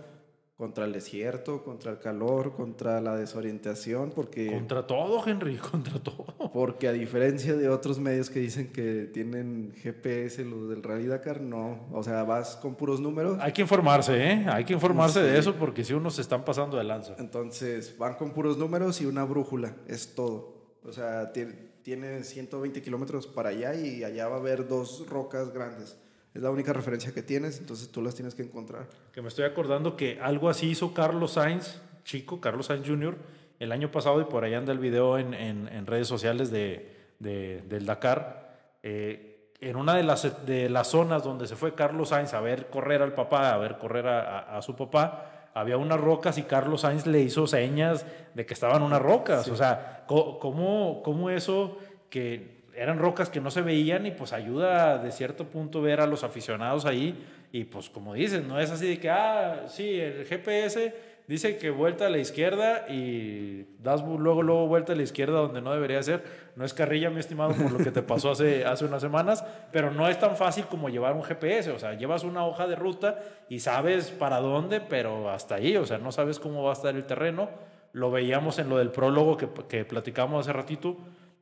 contra 0.57 0.85
el 0.85 0.93
desierto, 0.93 1.63
contra 1.63 1.91
el 1.91 1.99
calor, 1.99 2.53
contra 2.53 3.01
la 3.01 3.17
desorientación, 3.17 4.11
porque... 4.15 4.47
Contra 4.47 4.87
todo, 4.87 5.21
Henry, 5.27 5.57
contra 5.71 5.99
todo. 5.99 6.25
Porque 6.53 6.87
a 6.87 6.93
diferencia 6.93 7.55
de 7.55 7.67
otros 7.67 7.99
medios 7.99 8.29
que 8.29 8.39
dicen 8.39 8.71
que 8.71 9.09
tienen 9.13 9.73
GPS, 9.75 10.45
los 10.45 10.69
del 10.69 10.81
Rally 10.81 11.07
Dakar, 11.07 11.41
no. 11.41 11.87
O 11.91 12.03
sea, 12.03 12.23
vas 12.23 12.55
con 12.55 12.75
puros 12.75 13.01
números. 13.01 13.37
Hay 13.41 13.51
que 13.51 13.63
informarse, 13.63 14.15
¿eh? 14.15 14.45
Hay 14.47 14.63
que 14.63 14.73
informarse 14.73 15.21
de 15.21 15.37
eso 15.37 15.55
porque 15.55 15.83
si 15.83 15.93
unos 15.93 16.15
se 16.15 16.21
están 16.21 16.45
pasando 16.45 16.77
de 16.77 16.85
lanza. 16.85 17.15
Entonces, 17.19 17.97
van 17.97 18.15
con 18.15 18.31
puros 18.31 18.57
números 18.57 19.01
y 19.01 19.05
una 19.05 19.25
brújula, 19.25 19.75
es 19.87 20.15
todo. 20.15 20.55
O 20.85 20.93
sea, 20.93 21.33
tiene 21.33 22.23
120 22.23 22.81
kilómetros 22.81 23.27
para 23.27 23.49
allá 23.49 23.73
y 23.73 24.05
allá 24.05 24.29
va 24.29 24.37
a 24.37 24.39
haber 24.39 24.69
dos 24.69 25.05
rocas 25.09 25.51
grandes 25.51 25.97
es 26.35 26.41
la 26.41 26.51
única 26.51 26.73
referencia 26.73 27.13
que 27.13 27.23
tienes, 27.23 27.59
entonces 27.59 27.89
tú 27.89 28.01
las 28.01 28.13
tienes 28.13 28.35
que 28.35 28.43
encontrar. 28.43 28.87
Que 29.13 29.21
me 29.21 29.29
estoy 29.29 29.45
acordando 29.45 29.95
que 29.95 30.19
algo 30.21 30.49
así 30.49 30.69
hizo 30.69 30.93
Carlos 30.93 31.31
Sainz, 31.31 31.81
chico, 32.03 32.41
Carlos 32.41 32.65
Sainz 32.65 32.85
Jr., 32.85 33.15
el 33.57 33.71
año 33.71 33.89
pasado, 33.89 34.19
y 34.19 34.25
por 34.25 34.43
ahí 34.43 34.53
anda 34.53 34.73
el 34.73 34.79
video 34.79 35.17
en, 35.17 35.33
en, 35.33 35.87
redes 35.87 36.09
sociales 36.09 36.51
de, 36.51 36.91
del 37.19 37.85
Dakar. 37.85 38.73
Eh, 38.83 39.53
en 39.61 39.77
una 39.77 39.95
de 39.95 40.03
las, 40.03 40.45
de 40.45 40.69
las 40.69 40.89
zonas 40.89 41.23
donde 41.23 41.47
se 41.47 41.55
fue 41.55 41.73
Carlos 41.73 42.09
Sainz 42.09 42.33
a 42.33 42.41
ver 42.41 42.69
correr 42.69 43.01
al 43.01 43.13
papá, 43.13 43.53
a 43.53 43.57
ver 43.57 43.77
correr 43.77 44.05
a, 44.05 44.57
a, 44.57 44.61
su 44.61 44.75
papá, 44.75 45.49
había 45.53 45.77
unas 45.77 46.01
rocas 46.01 46.37
y 46.37 46.43
Carlos 46.43 46.81
Sainz 46.81 47.07
le 47.07 47.21
hizo 47.21 47.47
señas 47.47 48.05
de 48.33 48.45
que 48.45 48.53
estaban 48.53 48.83
unas 48.83 49.01
rocas. 49.01 49.47
O 49.47 49.55
sea, 49.55 50.03
¿cómo, 50.05 51.01
¿cómo 51.01 51.29
eso 51.29 51.77
que 52.09 52.54
eran 52.77 52.97
rocas 52.97 53.29
que 53.29 53.41
no 53.41 53.51
se 53.51 53.61
veían 53.61 54.05
y 54.05 54.11
pues 54.11 54.33
ayuda 54.33 54.97
de 54.97 55.11
cierto 55.11 55.45
punto 55.45 55.81
ver 55.81 56.01
a 56.01 56.07
los 56.07 56.23
aficionados 56.23 56.85
ahí 56.85 57.15
y 57.51 57.63
pues 57.63 57.89
como 57.89 58.13
dices, 58.13 58.43
no 58.45 58.59
es 58.59 58.69
así 58.71 58.87
de 58.87 58.99
que, 58.99 59.09
ah, 59.09 59.63
sí, 59.67 59.99
el 59.99 60.25
GPS 60.25 60.93
dice 61.27 61.57
que 61.57 61.69
vuelta 61.69 62.07
a 62.07 62.09
la 62.09 62.17
izquierda 62.17 62.85
y 62.89 63.65
das 63.81 64.03
luego, 64.03 64.43
luego 64.43 64.67
vuelta 64.67 64.93
a 64.93 64.95
la 64.95 65.03
izquierda 65.03 65.39
donde 65.39 65.61
no 65.61 65.73
debería 65.73 66.01
ser. 66.03 66.23
No 66.55 66.65
es 66.65 66.73
carrilla, 66.73 67.09
mi 67.09 67.19
estimado, 67.19 67.53
por 67.53 67.71
lo 67.71 67.77
que 67.77 67.91
te 67.91 68.01
pasó 68.01 68.31
hace, 68.31 68.65
hace 68.65 68.85
unas 68.85 69.01
semanas, 69.01 69.45
pero 69.71 69.91
no 69.91 70.07
es 70.07 70.19
tan 70.19 70.35
fácil 70.35 70.65
como 70.65 70.89
llevar 70.89 71.13
un 71.13 71.23
GPS, 71.23 71.71
o 71.71 71.79
sea, 71.79 71.93
llevas 71.93 72.23
una 72.23 72.45
hoja 72.45 72.67
de 72.67 72.75
ruta 72.75 73.19
y 73.49 73.59
sabes 73.59 74.11
para 74.11 74.39
dónde, 74.39 74.81
pero 74.81 75.29
hasta 75.29 75.55
ahí, 75.55 75.77
o 75.77 75.85
sea, 75.85 75.97
no 75.97 76.11
sabes 76.11 76.39
cómo 76.39 76.63
va 76.63 76.71
a 76.71 76.73
estar 76.73 76.95
el 76.95 77.05
terreno. 77.05 77.49
Lo 77.93 78.11
veíamos 78.11 78.59
en 78.59 78.67
lo 78.67 78.77
del 78.77 78.91
prólogo 78.91 79.37
que, 79.37 79.47
que 79.69 79.85
platicamos 79.85 80.41
hace 80.45 80.51
ratito 80.51 80.97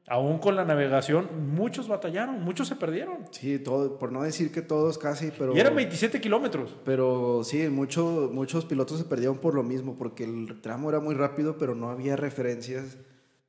aún 0.08 0.40
con 0.40 0.56
la 0.56 0.66
navegación, 0.66 1.54
muchos 1.54 1.88
batallaron, 1.88 2.42
muchos 2.42 2.68
se 2.68 2.76
perdieron. 2.76 3.20
Sí, 3.32 3.60
todo, 3.60 3.98
por 3.98 4.12
no 4.12 4.24
decir 4.24 4.52
que 4.52 4.62
todos 4.62 4.98
casi, 4.98 5.32
pero... 5.38 5.56
Y 5.56 5.60
eran 5.60 5.76
27 5.76 6.20
kilómetros. 6.20 6.76
Pero 6.84 7.44
sí, 7.44 7.70
mucho, 7.70 8.30
muchos 8.34 8.66
pilotos 8.66 9.00
se 9.00 9.06
perdieron 9.06 9.38
por 9.38 9.56
lo 9.56 9.64
mismo, 9.64 9.96
porque 9.98 10.26
el 10.26 10.62
tramo 10.62 10.90
era 10.90 11.00
muy 11.00 11.16
rápido, 11.16 11.58
pero 11.58 11.76
no 11.76 11.90
había 11.90 12.16
referencias 12.16 12.98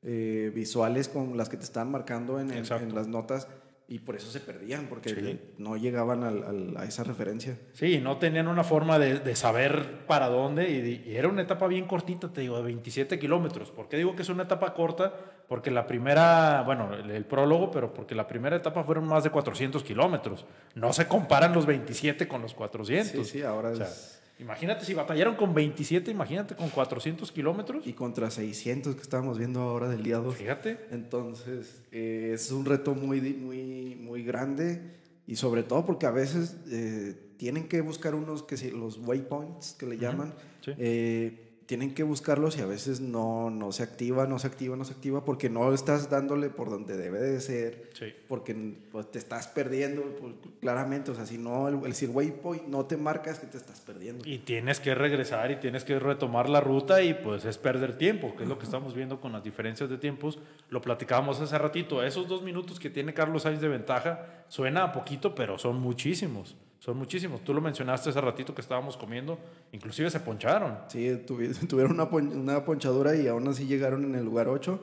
eh, 0.02 0.52
visuales 0.54 1.08
con 1.08 1.36
las 1.36 1.48
que 1.48 1.56
te 1.56 1.64
estaban 1.64 1.90
marcando 1.90 2.38
en, 2.38 2.50
en 2.50 2.94
las 2.94 3.08
notas 3.08 3.48
y 3.86 3.98
por 3.98 4.16
eso 4.16 4.30
se 4.30 4.40
perdían, 4.40 4.86
porque 4.86 5.38
no 5.58 5.76
llegaban 5.76 6.74
a 6.76 6.84
esa 6.84 7.04
referencia. 7.04 7.58
Sí, 7.74 8.00
no 8.00 8.16
tenían 8.16 8.48
una 8.48 8.64
forma 8.64 8.98
de, 8.98 9.36
saber 9.36 10.06
para 10.06 10.28
dónde 10.28 10.70
y, 10.70 11.14
era 11.14 11.28
una 11.28 11.42
etapa 11.42 11.66
bien 11.66 11.86
cortita, 11.86 12.32
te 12.32 12.40
digo, 12.40 12.56
de 12.56 12.62
27 12.62 13.18
kilómetros. 13.18 13.70
¿Por 13.70 13.88
qué 13.88 13.98
digo 13.98 14.16
que 14.16 14.22
es 14.22 14.28
una 14.30 14.44
etapa 14.44 14.72
corta? 14.72 15.12
Porque 15.48 15.70
la 15.70 15.86
primera, 15.86 16.62
bueno, 16.64 16.94
el, 16.94 17.24
prólogo, 17.26 17.70
pero 17.70 17.92
porque 17.92 18.14
la 18.14 18.26
primera 18.26 18.56
etapa 18.56 18.84
fueron 18.84 19.06
más 19.06 19.22
de 19.22 19.30
400 19.30 19.82
kilómetros. 19.82 20.46
No 20.74 20.92
se 20.94 21.06
comparan 21.06 21.52
los 21.52 21.66
27 21.66 22.26
con 22.26 22.40
los 22.40 22.54
400. 22.54 23.26
Sí, 23.26 23.38
sí, 23.38 23.42
ahora 23.42 23.72
es 23.72 24.22
Imagínate 24.38 24.84
si 24.84 24.94
batallaron 24.94 25.36
con 25.36 25.54
27, 25.54 26.10
imagínate 26.10 26.56
con 26.56 26.68
400 26.68 27.30
kilómetros. 27.30 27.86
Y 27.86 27.92
contra 27.92 28.30
600 28.30 28.96
que 28.96 29.02
estábamos 29.02 29.38
viendo 29.38 29.60
ahora 29.60 29.88
del 29.88 30.02
día 30.02 30.18
2. 30.18 30.36
Fíjate. 30.36 30.78
Entonces, 30.90 31.82
eh, 31.92 32.32
es 32.34 32.50
un 32.50 32.64
reto 32.64 32.94
muy, 32.94 33.20
muy, 33.20 33.94
muy 33.94 34.24
grande 34.24 34.82
y 35.26 35.36
sobre 35.36 35.62
todo 35.62 35.86
porque 35.86 36.06
a 36.06 36.10
veces 36.10 36.56
eh, 36.70 37.14
tienen 37.36 37.68
que 37.68 37.80
buscar 37.80 38.14
unos 38.14 38.42
que 38.42 38.56
los 38.72 38.98
waypoints 38.98 39.74
que 39.74 39.86
le 39.86 39.98
llaman. 39.98 40.34
sí. 40.62 40.72
Eh, 40.78 41.53
tienen 41.66 41.94
que 41.94 42.02
buscarlos 42.02 42.58
y 42.58 42.60
a 42.60 42.66
veces 42.66 43.00
no, 43.00 43.50
no 43.50 43.72
se 43.72 43.82
activa, 43.82 44.26
no 44.26 44.38
se 44.38 44.46
activa, 44.46 44.76
no 44.76 44.84
se 44.84 44.92
activa 44.92 45.24
porque 45.24 45.48
no 45.48 45.72
estás 45.72 46.10
dándole 46.10 46.50
por 46.50 46.68
donde 46.68 46.96
debe 46.96 47.20
de 47.20 47.40
ser, 47.40 47.90
porque 48.28 48.54
pues, 48.92 49.10
te 49.10 49.18
estás 49.18 49.46
perdiendo 49.48 50.02
pues, 50.20 50.34
claramente, 50.60 51.10
o 51.10 51.14
sea, 51.14 51.26
si 51.26 51.38
no, 51.38 51.68
el, 51.68 51.80
el 51.84 52.10
waypoint 52.10 52.64
no 52.66 52.84
te 52.84 52.96
marcas 52.96 53.38
que 53.38 53.46
te 53.46 53.56
estás 53.56 53.80
perdiendo. 53.80 54.28
Y 54.28 54.38
tienes 54.38 54.78
que 54.80 54.94
regresar 54.94 55.50
y 55.50 55.56
tienes 55.56 55.84
que 55.84 55.98
retomar 55.98 56.48
la 56.48 56.60
ruta 56.60 57.02
y 57.02 57.14
pues 57.14 57.44
es 57.44 57.56
perder 57.56 57.96
tiempo, 57.96 58.34
que 58.36 58.42
es 58.42 58.48
lo 58.48 58.58
que 58.58 58.64
estamos 58.64 58.94
viendo 58.94 59.20
con 59.20 59.32
las 59.32 59.42
diferencias 59.42 59.88
de 59.88 59.96
tiempos. 59.96 60.38
Lo 60.68 60.82
platicábamos 60.82 61.40
hace 61.40 61.56
ratito, 61.56 62.02
esos 62.02 62.28
dos 62.28 62.42
minutos 62.42 62.78
que 62.78 62.90
tiene 62.90 63.14
Carlos 63.14 63.42
Sainz 63.42 63.60
de 63.60 63.68
ventaja 63.68 64.44
suena 64.48 64.84
a 64.84 64.92
poquito, 64.92 65.34
pero 65.34 65.58
son 65.58 65.80
muchísimos. 65.80 66.56
Son 66.84 66.98
muchísimos. 66.98 67.40
Tú 67.42 67.54
lo 67.54 67.62
mencionaste 67.62 68.10
hace 68.10 68.20
ratito 68.20 68.54
que 68.54 68.60
estábamos 68.60 68.98
comiendo. 68.98 69.38
Inclusive 69.72 70.10
se 70.10 70.20
poncharon. 70.20 70.80
Sí, 70.88 71.16
tuvieron 71.26 71.92
una, 71.92 72.04
una 72.04 72.62
ponchadura 72.62 73.16
y 73.16 73.26
aún 73.26 73.48
así 73.48 73.64
llegaron 73.64 74.04
en 74.04 74.14
el 74.14 74.22
lugar 74.22 74.48
8 74.48 74.78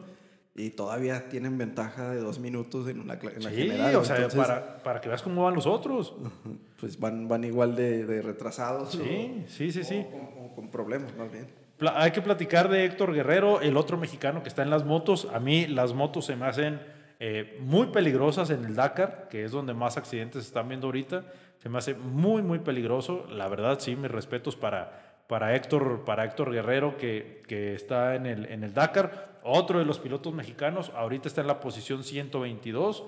y 0.56 0.72
todavía 0.72 1.30
tienen 1.30 1.60
ventaja 1.60 2.10
de 2.10 2.20
dos 2.20 2.40
minutos 2.40 2.90
en, 2.90 3.02
una, 3.02 3.20
en 3.22 3.44
la 3.44 3.52
general. 3.52 3.96
o 3.98 4.04
sea, 4.04 4.28
para, 4.30 4.82
para, 4.82 5.00
que 5.00 5.10
veas 5.10 5.22
cómo 5.22 5.44
van 5.44 5.54
los 5.54 5.68
otros. 5.68 6.16
Pues 6.80 7.00
van, 7.00 7.28
van 7.28 7.44
igual 7.44 7.76
de, 7.76 8.04
de 8.04 8.24
retrasados. 8.24 8.94
Sí, 8.94 9.44
sí, 9.48 9.72
sí, 9.72 9.84
sí. 9.84 10.04
O, 10.40 10.56
con 10.56 10.72
problemas, 10.72 11.16
más 11.16 11.32
bien. 11.32 11.50
Hay 11.94 12.10
que 12.10 12.24
platicar 12.24 12.68
de 12.68 12.84
Héctor 12.84 13.14
Guerrero, 13.14 13.62
el 13.62 13.78
otro 13.78 13.98
mexicano 13.98 14.42
que 14.42 14.50
está 14.50 14.64
en 14.64 14.72
las 14.72 14.84
motos. 14.86 15.28
A 15.32 15.40
mí 15.40 15.68
las 15.68 15.94
motos 15.94 16.26
se 16.26 16.36
me 16.36 16.48
hacen 16.48 16.82
eh, 17.20 17.60
muy 17.62 17.88
peligrosas 17.88 18.50
en 18.50 18.66
el 18.66 18.74
Dakar, 18.74 19.28
que 19.30 19.46
es 19.46 19.52
donde 19.52 19.76
más 19.76 19.98
accidentes 19.98 20.42
se 20.42 20.48
están 20.48 20.68
viendo 20.68 20.88
ahorita 20.88 21.26
se 21.62 21.70
me 21.70 21.78
hace 21.78 21.94
muy, 21.94 22.42
muy 22.42 22.60
peligroso. 22.60 23.26
La 23.30 23.48
verdad, 23.48 23.80
sí, 23.80 23.96
mis 23.96 24.10
respetos 24.10 24.56
para, 24.56 25.24
para, 25.28 25.56
Héctor, 25.56 26.04
para 26.06 26.26
Héctor 26.26 26.52
Guerrero, 26.52 26.98
que, 26.98 27.44
que 27.48 27.76
está 27.76 28.16
en 28.16 28.26
el, 28.26 28.46
en 28.46 28.64
el 28.64 28.74
Dakar. 28.74 29.40
Otro 29.44 29.80
de 29.80 29.86
los 29.86 30.00
pilotos 30.00 30.34
mexicanos, 30.34 30.92
ahorita 30.96 31.28
está 31.28 31.42
en 31.42 31.48
la 31.48 31.60
posición 31.60 32.04
122. 32.04 33.04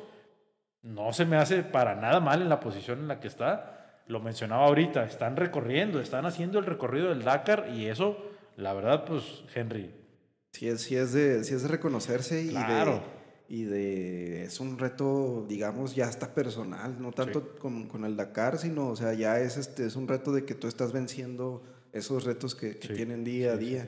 No 0.84 1.14
se 1.14 1.26
me 1.26 1.38
hace 1.38 1.64
para 1.64 1.96
nada 1.96 2.20
mal 2.20 2.42
en 2.42 2.50
la 2.50 2.60
posición 2.60 3.00
en 3.00 3.08
la 3.08 3.20
que 3.20 3.28
está. 3.28 4.02
Lo 4.08 4.20
mencionaba 4.20 4.66
ahorita, 4.66 5.06
están 5.06 5.36
recorriendo, 5.36 6.00
están 6.00 6.26
haciendo 6.26 6.60
el 6.60 6.66
recorrido 6.66 7.10
del 7.10 7.24
Dakar 7.24 7.70
y 7.74 7.88
eso 7.88 8.18
la 8.56 8.74
verdad, 8.74 9.06
pues, 9.06 9.44
Henry. 9.54 9.92
Sí 10.52 10.68
es, 10.68 10.82
sí 10.82 10.96
es, 10.96 11.14
de, 11.14 11.44
sí 11.44 11.56
es 11.56 11.64
de 11.64 11.70
reconocerse 11.70 12.42
y 12.42 12.50
de 12.50 13.04
y 13.48 13.64
de 13.64 14.44
es 14.46 14.60
un 14.60 14.78
reto, 14.78 15.46
digamos, 15.48 15.96
ya 15.96 16.06
está 16.06 16.34
personal, 16.34 17.02
no 17.02 17.12
tanto 17.12 17.56
con, 17.60 17.88
con, 17.88 18.06
el 18.06 18.16
Dakar, 18.16 18.58
sino, 18.58 18.90
o 18.90 18.96
sea, 18.96 19.14
ya 19.14 19.40
es, 19.40 19.58
este, 19.58 19.86
es 19.86 19.96
un 19.96 20.08
reto 20.08 20.32
de 20.32 20.46
que 20.46 20.56
tú 20.56 20.68
estás 20.68 20.92
venciendo 20.92 21.64
esos 21.92 22.24
retos 22.24 22.56
que, 22.56 22.78
que 22.78 22.90
tienen 22.90 23.24
día 23.24 23.54
a 23.54 23.58
día. 23.58 23.88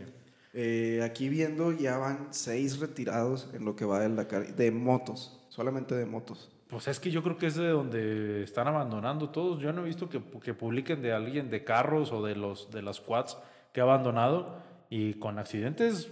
Eh, 0.54 1.02
aquí 1.04 1.28
viendo 1.28 1.74
ya 1.74 1.98
van 1.98 2.28
seis 2.32 2.80
retirados 2.80 3.50
en 3.54 3.66
lo 3.66 3.76
que 3.76 3.84
va 3.84 4.00
del 4.00 4.16
Dakar, 4.16 4.56
de 4.56 4.72
motos, 4.72 5.38
solamente 5.50 5.96
de 5.96 6.06
motos. 6.06 6.50
Pues 6.68 6.88
es 6.88 7.00
que 7.00 7.12
yo 7.12 7.22
creo 7.24 7.38
que 7.38 7.48
es 7.48 7.56
de 7.56 7.68
donde 7.68 8.44
están 8.44 8.68
abandonando 8.68 9.30
todos. 9.30 9.60
Yo 9.60 9.74
no 9.74 9.82
he 9.82 9.86
visto 9.86 10.10
que, 10.10 10.22
que 10.42 10.54
publiquen 10.54 11.02
de 11.02 11.14
alguien 11.14 11.50
de 11.50 11.64
carros 11.64 12.12
o 12.12 12.24
de, 12.24 12.36
los, 12.36 12.72
de 12.72 12.82
las 12.82 13.02
quads 13.02 13.38
que 13.72 13.82
ha 13.82 13.84
abandonado 13.84 14.58
y 14.90 15.16
con 15.16 15.40
accidentes 15.40 16.12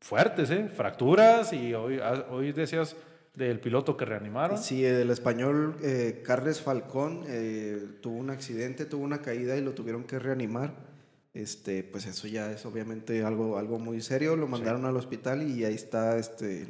fuertes, 0.00 0.50
¿eh? 0.50 0.68
Fracturas 0.68 1.52
y 1.52 1.74
hoy, 1.74 1.98
ah, 2.02 2.26
hoy 2.30 2.52
decías 2.52 2.96
del 3.34 3.60
piloto 3.60 3.96
que 3.96 4.04
reanimaron. 4.04 4.58
Sí, 4.58 4.84
el 4.84 5.10
español 5.10 5.76
eh, 5.82 6.22
Carles 6.24 6.60
Falcón 6.60 7.24
eh, 7.26 7.86
tuvo 8.00 8.16
un 8.16 8.30
accidente, 8.30 8.86
tuvo 8.86 9.04
una 9.04 9.20
caída 9.20 9.56
y 9.56 9.60
lo 9.60 9.72
tuvieron 9.72 10.04
que 10.04 10.18
reanimar. 10.18 10.74
Este, 11.34 11.84
pues 11.84 12.06
eso 12.06 12.26
ya 12.28 12.50
es 12.50 12.64
obviamente 12.64 13.22
algo, 13.22 13.58
algo 13.58 13.78
muy 13.78 14.00
serio. 14.00 14.36
Lo 14.36 14.48
mandaron 14.48 14.86
al 14.86 14.96
hospital 14.96 15.42
y 15.42 15.64
ahí 15.64 15.74
está 15.74 16.16
este, 16.16 16.66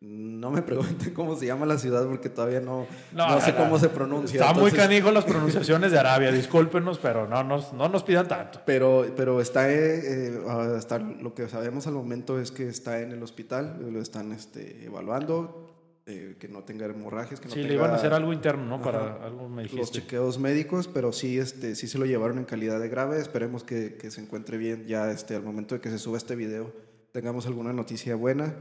no 0.00 0.52
me 0.52 0.62
pregunten 0.62 1.12
cómo 1.12 1.34
se 1.34 1.46
llama 1.46 1.66
la 1.66 1.76
ciudad 1.76 2.06
porque 2.06 2.28
todavía 2.28 2.60
no, 2.60 2.86
no, 3.12 3.40
sé 3.40 3.54
cómo 3.56 3.78
se 3.80 3.88
pronuncia. 3.88 4.40
Está 4.40 4.52
muy 4.52 4.70
canijo 4.70 5.10
las 5.10 5.24
pronunciaciones 5.26 5.90
de 5.90 5.98
Arabia, 5.98 6.30
discúlpenos, 6.30 6.98
pero 6.98 7.26
no 7.26 7.42
nos, 7.42 7.72
no 7.72 7.88
nos 7.88 8.04
pidan 8.04 8.28
tanto. 8.28 8.60
Pero, 8.64 9.06
pero 9.16 9.40
está, 9.40 9.70
eh, 9.72 10.40
hasta 10.76 10.98
lo 10.98 11.34
que 11.34 11.48
sabemos 11.48 11.88
al 11.88 11.94
momento 11.94 12.40
es 12.40 12.52
que 12.52 12.68
está 12.68 13.00
en 13.00 13.10
el 13.10 13.22
hospital, 13.24 13.78
lo 13.92 14.00
están 14.00 14.30
este, 14.30 14.84
evaluando, 14.84 15.74
eh, 16.06 16.36
que 16.38 16.46
no 16.46 16.62
tenga 16.62 16.86
hemorragias. 16.86 17.40
Que 17.40 17.48
no 17.48 17.54
sí, 17.54 17.64
le 17.64 17.74
iban 17.74 17.90
a 17.90 17.96
hacer 17.96 18.12
algo 18.12 18.32
interno, 18.32 18.64
¿no? 18.66 18.80
Para 18.80 19.16
algo 19.24 19.48
me 19.48 19.64
Los 19.64 19.90
chequeos 19.90 20.38
médicos, 20.38 20.86
pero 20.86 21.12
sí, 21.12 21.40
este, 21.40 21.74
sí 21.74 21.88
se 21.88 21.98
lo 21.98 22.06
llevaron 22.06 22.38
en 22.38 22.44
calidad 22.44 22.78
de 22.78 22.88
grave. 22.88 23.18
Esperemos 23.18 23.64
que, 23.64 23.96
que 23.96 24.12
se 24.12 24.20
encuentre 24.20 24.58
bien 24.58 24.86
ya 24.86 25.10
este, 25.10 25.34
al 25.34 25.42
momento 25.42 25.74
de 25.74 25.80
que 25.80 25.90
se 25.90 25.98
suba 25.98 26.18
este 26.18 26.36
video. 26.36 26.72
Tengamos 27.10 27.46
alguna 27.46 27.72
noticia 27.72 28.14
buena 28.14 28.54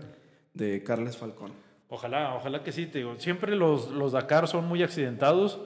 de 0.57 0.83
Carles 0.83 1.17
Falcón. 1.17 1.51
Ojalá, 1.89 2.35
ojalá 2.35 2.63
que 2.63 2.71
sí, 2.71 2.85
te 2.85 2.99
digo. 2.99 3.15
Siempre 3.17 3.55
los, 3.55 3.91
los 3.91 4.11
Dakar 4.11 4.47
son 4.47 4.67
muy 4.67 4.83
accidentados 4.83 5.59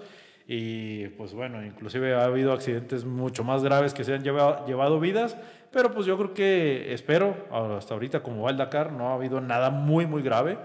y 0.48 1.08
pues 1.10 1.34
bueno, 1.34 1.66
inclusive 1.66 2.14
ha 2.14 2.26
habido 2.26 2.52
accidentes 2.52 3.06
mucho 3.06 3.44
más 3.44 3.64
graves 3.64 3.94
que 3.94 4.04
se 4.04 4.14
han 4.14 4.24
llevado, 4.24 4.66
llevado 4.68 5.00
vidas, 5.00 5.38
pero 5.72 5.94
pues 5.94 6.06
yo 6.06 6.18
creo 6.18 6.34
que 6.34 6.94
espero, 6.94 7.36
hasta 7.78 7.94
ahorita 7.94 8.22
como 8.22 8.44
va 8.44 8.52
el 8.52 8.58
Dakar, 8.58 8.92
no 8.92 9.10
ha 9.10 9.14
habido 9.16 9.40
nada 9.40 9.70
muy, 9.70 10.06
muy 10.06 10.22
grave, 10.22 10.58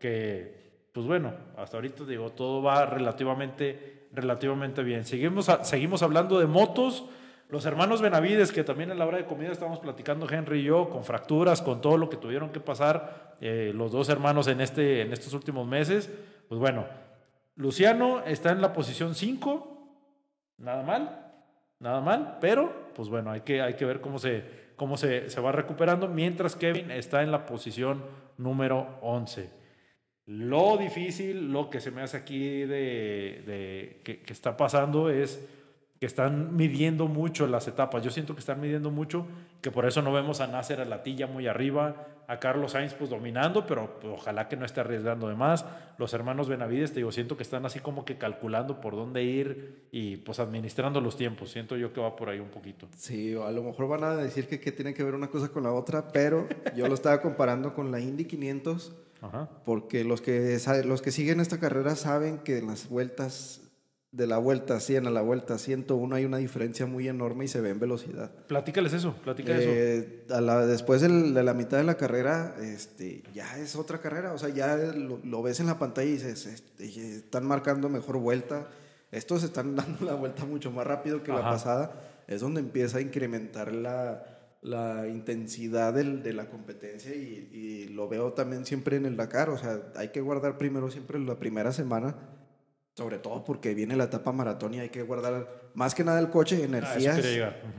que 0.00 0.64
pues 0.92 1.06
bueno, 1.06 1.34
hasta 1.56 1.76
ahorita 1.76 2.04
digo, 2.04 2.30
todo 2.30 2.62
va 2.62 2.86
relativamente, 2.86 4.06
relativamente 4.12 4.82
bien. 4.84 5.04
Seguimos, 5.04 5.50
seguimos 5.62 6.02
hablando 6.04 6.38
de 6.38 6.46
motos. 6.46 7.04
Los 7.54 7.66
hermanos 7.66 8.02
Benavides, 8.02 8.50
que 8.50 8.64
también 8.64 8.90
en 8.90 8.98
la 8.98 9.06
hora 9.06 9.18
de 9.18 9.26
comida 9.26 9.52
estamos 9.52 9.78
platicando 9.78 10.28
Henry 10.28 10.58
y 10.58 10.64
yo, 10.64 10.88
con 10.90 11.04
fracturas, 11.04 11.62
con 11.62 11.80
todo 11.80 11.96
lo 11.96 12.10
que 12.10 12.16
tuvieron 12.16 12.50
que 12.50 12.58
pasar 12.58 13.36
eh, 13.40 13.70
los 13.72 13.92
dos 13.92 14.08
hermanos 14.08 14.48
en, 14.48 14.60
este, 14.60 15.02
en 15.02 15.12
estos 15.12 15.32
últimos 15.34 15.64
meses, 15.64 16.10
pues 16.48 16.58
bueno, 16.58 16.84
Luciano 17.54 18.24
está 18.24 18.50
en 18.50 18.60
la 18.60 18.72
posición 18.72 19.14
5, 19.14 19.98
nada 20.58 20.82
mal, 20.82 21.32
nada 21.78 22.00
mal, 22.00 22.38
pero 22.40 22.72
pues 22.92 23.08
bueno, 23.08 23.30
hay 23.30 23.42
que, 23.42 23.62
hay 23.62 23.74
que 23.74 23.84
ver 23.84 24.00
cómo, 24.00 24.18
se, 24.18 24.42
cómo 24.74 24.96
se, 24.96 25.30
se 25.30 25.40
va 25.40 25.52
recuperando, 25.52 26.08
mientras 26.08 26.56
Kevin 26.56 26.90
está 26.90 27.22
en 27.22 27.30
la 27.30 27.46
posición 27.46 28.02
número 28.36 28.98
11. 29.00 29.48
Lo 30.26 30.76
difícil, 30.76 31.52
lo 31.52 31.70
que 31.70 31.80
se 31.80 31.92
me 31.92 32.02
hace 32.02 32.16
aquí 32.16 32.62
de, 32.62 33.44
de 33.46 34.00
que, 34.02 34.22
que 34.22 34.32
está 34.32 34.56
pasando 34.56 35.08
es 35.08 35.38
que 36.04 36.08
están 36.08 36.54
midiendo 36.54 37.08
mucho 37.08 37.46
las 37.46 37.66
etapas. 37.66 38.02
Yo 38.02 38.10
siento 38.10 38.34
que 38.34 38.40
están 38.40 38.60
midiendo 38.60 38.90
mucho, 38.90 39.26
que 39.62 39.70
por 39.70 39.86
eso 39.86 40.02
no 40.02 40.12
vemos 40.12 40.42
a 40.42 40.46
Nasser 40.46 40.82
a 40.82 40.84
Latilla 40.84 41.26
muy 41.26 41.46
arriba, 41.46 42.08
a 42.28 42.38
Carlos 42.38 42.72
Sainz 42.72 42.92
pues 42.92 43.08
dominando, 43.08 43.66
pero 43.66 43.98
pues, 44.02 44.12
ojalá 44.12 44.46
que 44.46 44.54
no 44.54 44.66
esté 44.66 44.80
arriesgando 44.80 45.28
de 45.28 45.34
más. 45.34 45.64
Los 45.96 46.12
hermanos 46.12 46.46
Benavides, 46.46 46.90
te 46.90 46.96
digo, 46.96 47.10
siento 47.10 47.38
que 47.38 47.42
están 47.42 47.64
así 47.64 47.80
como 47.80 48.04
que 48.04 48.18
calculando 48.18 48.82
por 48.82 48.94
dónde 48.94 49.22
ir 49.22 49.86
y 49.92 50.18
pues 50.18 50.40
administrando 50.40 51.00
los 51.00 51.16
tiempos. 51.16 51.50
Siento 51.50 51.74
yo 51.78 51.94
que 51.94 52.02
va 52.02 52.16
por 52.16 52.28
ahí 52.28 52.38
un 52.38 52.50
poquito. 52.50 52.86
Sí, 52.98 53.34
a 53.34 53.50
lo 53.50 53.62
mejor 53.62 53.88
van 53.88 54.04
a 54.04 54.14
decir 54.14 54.46
que, 54.46 54.60
que 54.60 54.72
tiene 54.72 54.92
que 54.92 55.04
ver 55.04 55.14
una 55.14 55.28
cosa 55.28 55.48
con 55.48 55.62
la 55.62 55.72
otra, 55.72 56.08
pero 56.08 56.46
yo 56.76 56.86
lo 56.86 56.92
estaba 56.92 57.22
comparando 57.22 57.72
con 57.72 57.90
la 57.90 57.98
Indy 57.98 58.26
500. 58.26 58.92
Porque 59.64 60.04
los 60.04 60.20
que, 60.20 60.60
los 60.84 61.00
que 61.00 61.10
siguen 61.10 61.40
esta 61.40 61.58
carrera 61.58 61.96
saben 61.96 62.40
que 62.40 62.58
en 62.58 62.66
las 62.66 62.90
vueltas 62.90 63.63
de 64.14 64.28
la 64.28 64.38
vuelta 64.38 64.78
100 64.78 65.08
a 65.08 65.10
la 65.10 65.22
vuelta 65.22 65.58
101 65.58 66.14
hay 66.14 66.24
una 66.24 66.36
diferencia 66.36 66.86
muy 66.86 67.08
enorme 67.08 67.46
y 67.46 67.48
se 67.48 67.60
ve 67.60 67.70
en 67.70 67.80
velocidad. 67.80 68.30
Platícales 68.46 68.92
eso, 68.92 69.14
platícales 69.24 69.64
eh, 69.66 70.22
eso. 70.26 70.36
A 70.36 70.40
la, 70.40 70.64
después 70.66 71.00
de 71.00 71.08
la 71.08 71.52
mitad 71.52 71.78
de 71.78 71.84
la 71.84 71.96
carrera, 71.96 72.54
este, 72.62 73.24
ya 73.34 73.58
es 73.58 73.74
otra 73.74 73.98
carrera, 73.98 74.32
o 74.32 74.38
sea, 74.38 74.50
ya 74.50 74.76
lo, 74.76 75.42
ves 75.42 75.58
en 75.58 75.66
la 75.66 75.80
pantalla 75.80 76.08
y 76.08 76.12
dices, 76.12 76.46
este, 76.46 76.84
están 77.16 77.44
marcando 77.44 77.88
mejor 77.88 78.18
vuelta, 78.18 78.68
estos 79.10 79.42
están 79.42 79.74
dando 79.76 80.06
la 80.06 80.14
vuelta 80.14 80.44
mucho 80.44 80.70
más 80.70 80.86
rápido 80.86 81.24
que 81.24 81.32
la 81.32 81.42
pasada, 81.42 81.92
es 82.28 82.40
donde 82.40 82.60
empieza 82.60 82.98
a 82.98 83.00
incrementar 83.00 83.72
la, 83.72 84.22
la 84.62 85.08
intensidad 85.08 85.92
del, 85.92 86.22
de 86.22 86.34
la 86.34 86.48
competencia 86.48 87.12
y, 87.12 87.50
y 87.52 87.88
lo 87.88 88.08
veo 88.08 88.32
también 88.32 88.64
siempre 88.64 88.96
en 88.96 89.06
el 89.06 89.16
Dakar, 89.16 89.50
o 89.50 89.58
sea, 89.58 89.82
hay 89.96 90.10
que 90.10 90.20
guardar 90.20 90.56
primero 90.56 90.88
siempre 90.88 91.18
la 91.18 91.34
primera 91.34 91.72
semana 91.72 92.14
sobre 92.94 93.18
todo 93.18 93.42
porque 93.42 93.74
viene 93.74 93.96
la 93.96 94.04
etapa 94.04 94.32
maratón 94.32 94.74
y 94.74 94.80
hay 94.80 94.88
que 94.88 95.02
guardar 95.02 95.48
más 95.74 95.94
que 95.94 96.04
nada 96.04 96.20
el 96.20 96.30
coche 96.30 96.58
ah, 96.60 96.64
energías. 96.64 97.20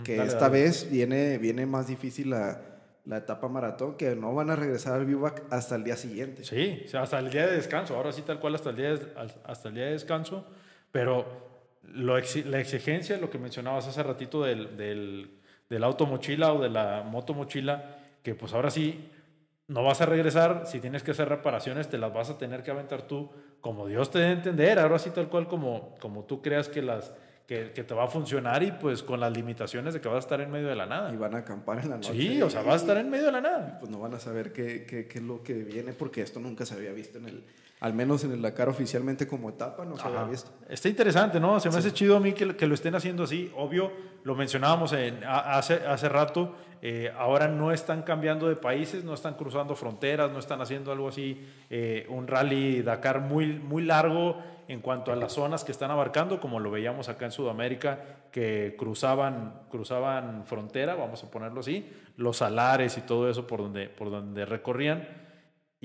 Que 0.04 0.22
esta 0.22 0.50
vez 0.50 0.90
viene, 0.92 1.38
viene 1.38 1.66
más 1.66 1.88
difícil 1.88 2.32
la, 2.32 2.62
la, 3.06 3.18
etapa 3.18 3.48
maratón, 3.48 3.96
que 3.96 4.14
no 4.16 4.34
van 4.34 4.50
a 4.50 4.58
regresar 4.58 4.94
al 4.94 5.06
vivac 5.06 5.44
hasta 5.50 5.76
el 5.76 5.86
día 5.86 5.96
siguiente. 5.96 6.44
Sí, 6.44 6.86
hasta 6.94 7.20
el 7.20 7.30
día 7.30 7.48
de 7.48 7.56
descanso. 7.56 7.96
Ahora 7.96 8.12
sí, 8.12 8.24
tal 8.24 8.40
cual, 8.40 8.56
hasta 8.56 8.72
el 8.72 8.76
día 8.76 8.94
de, 8.94 9.08
hasta 9.46 9.70
el 9.70 9.76
día 9.76 9.86
de 9.86 9.92
descanso. 9.92 10.46
Pero 10.92 11.26
lo, 11.84 12.18
la 12.18 12.60
exigencia, 12.60 13.18
lo 13.18 13.30
que 13.30 13.38
mencionabas 13.38 13.88
hace 13.88 14.04
ratito 14.04 14.44
del, 14.44 14.76
del, 14.76 15.40
del 15.70 15.84
auto 15.86 16.06
mochila 16.06 16.52
o 16.52 16.62
de 16.62 16.70
la 16.70 17.04
moto 17.04 17.34
mochila, 17.34 18.00
que 18.22 18.36
pues 18.36 18.52
ahora 18.52 18.70
sí 18.70 19.10
no 19.68 19.84
vas 19.84 20.02
a 20.02 20.06
regresar, 20.06 20.64
si 20.66 20.80
tienes 20.80 21.04
que 21.04 21.12
hacer 21.12 21.28
reparaciones, 21.28 21.90
te 21.90 21.98
las 21.98 22.14
vas 22.14 22.30
a 22.30 22.38
tener 22.38 22.64
que 22.64 22.72
aventar 22.72 23.04
tú, 23.04 23.32
como 23.62 23.88
Dios 23.88 24.12
te 24.12 24.20
dé 24.20 24.26
a 24.26 24.32
entender, 24.32 24.80
ahora 24.80 25.00
sí 25.00 25.10
tal 25.10 25.28
cual 25.28 25.48
como, 25.48 25.96
como 26.00 26.24
tú 26.24 26.42
creas 26.42 26.70
que, 26.70 26.84
las, 26.84 27.12
que, 27.48 27.72
que, 27.74 27.84
te 27.84 27.94
va 27.96 28.04
a 28.04 28.08
funcionar 28.08 28.62
y 28.62 28.72
pues 28.74 29.02
con 29.02 29.20
las 29.20 29.36
limitaciones 29.36 29.96
de 29.96 30.02
que 30.02 30.08
vas 30.08 30.18
a 30.18 30.20
estar 30.20 30.42
en 30.42 30.52
medio 30.52 30.68
de 30.68 30.76
la 30.76 30.86
nada. 30.86 31.12
Y 31.12 31.18
van 31.18 31.34
a 31.34 31.40
acampar 31.40 31.80
en 31.80 31.90
la 31.90 31.96
noche. 31.96 32.14
Sí, 32.14 32.42
o 32.44 32.50
sea, 32.50 32.62
vas 32.62 32.76
a 32.76 32.78
estar 32.78 32.98
en 32.98 33.10
medio 33.10 33.26
de 33.26 33.32
la 33.32 33.42
nada. 33.42 33.80
Pues 33.80 33.92
no 33.92 34.00
van 34.00 34.14
a 34.14 34.20
saber 34.20 34.54
qué, 34.54 34.86
qué, 34.86 35.08
qué 35.08 35.18
es 35.18 35.24
lo 35.24 35.42
que 35.42 35.54
viene 35.54 35.94
porque 35.94 36.22
esto 36.22 36.40
nunca 36.40 36.64
se 36.66 36.76
había 36.76 36.92
visto 36.92 37.18
en 37.18 37.26
el, 37.26 37.44
al 37.86 37.94
menos 37.94 38.24
en 38.24 38.32
el 38.32 38.42
Dakar 38.42 38.68
oficialmente 38.68 39.28
como 39.28 39.48
etapa, 39.48 39.86
no 39.86 39.96
se 39.96 40.08
había 40.08 40.24
visto. 40.24 40.50
Está 40.68 40.90
interesante, 40.90 41.40
¿no? 41.40 41.60
Se 41.60 41.70
me 41.70 41.78
hace 41.78 41.94
chido 41.94 42.18
a 42.18 42.20
mí 42.20 42.34
que, 42.34 42.56
que, 42.56 42.66
lo 42.66 42.74
estén 42.74 42.96
haciendo 42.96 43.26
así. 43.26 43.52
Obvio, 43.56 43.92
lo 44.24 44.34
mencionábamos 44.34 44.92
en, 44.94 45.24
hace, 45.24 45.86
hace 45.86 46.10
rato, 46.10 46.56
eh, 46.82 47.14
ahora 47.16 47.48
no 47.48 47.72
están 47.72 48.02
cambiando 48.02 48.48
de 48.48 48.56
países, 48.56 49.04
no 49.04 49.14
están 49.14 49.36
cruzando 49.36 49.76
fronteras, 49.76 50.32
no 50.32 50.40
están 50.40 50.62
haciendo 50.62 50.92
algo 50.92 51.10
así, 51.10 51.48
eh, 51.70 52.08
un 52.10 52.26
rally 52.26 52.82
Dakar 52.82 53.22
muy, 53.22 53.60
muy 53.60 53.84
largo 53.84 54.42
en 54.68 54.82
cuanto 54.82 55.12
a 55.12 55.16
las 55.16 55.34
zonas 55.34 55.64
que 55.64 55.72
están 55.72 55.92
abarcando, 55.92 56.42
como 56.42 56.60
lo 56.60 56.72
veíamos 56.72 57.08
acá 57.08 57.26
en 57.26 57.34
Sudamérica, 57.34 58.00
que 58.32 58.74
cruzaban, 58.80 59.62
cruzaban 59.70 60.44
frontera, 60.48 60.96
vamos 60.96 61.24
a 61.24 61.30
ponerlo 61.30 61.60
así, 61.60 61.88
los 62.18 62.38
salares 62.38 62.98
y 62.98 63.02
todo 63.02 63.30
eso 63.30 63.46
por 63.46 63.62
donde, 63.62 63.90
por 63.90 64.10
donde 64.10 64.44
recorrían 64.44 65.25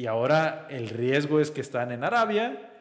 y 0.01 0.07
ahora 0.07 0.67
el 0.71 0.89
riesgo 0.89 1.41
es 1.41 1.51
que 1.51 1.61
están 1.61 1.93
en 1.93 2.05
Arabia. 2.05 2.73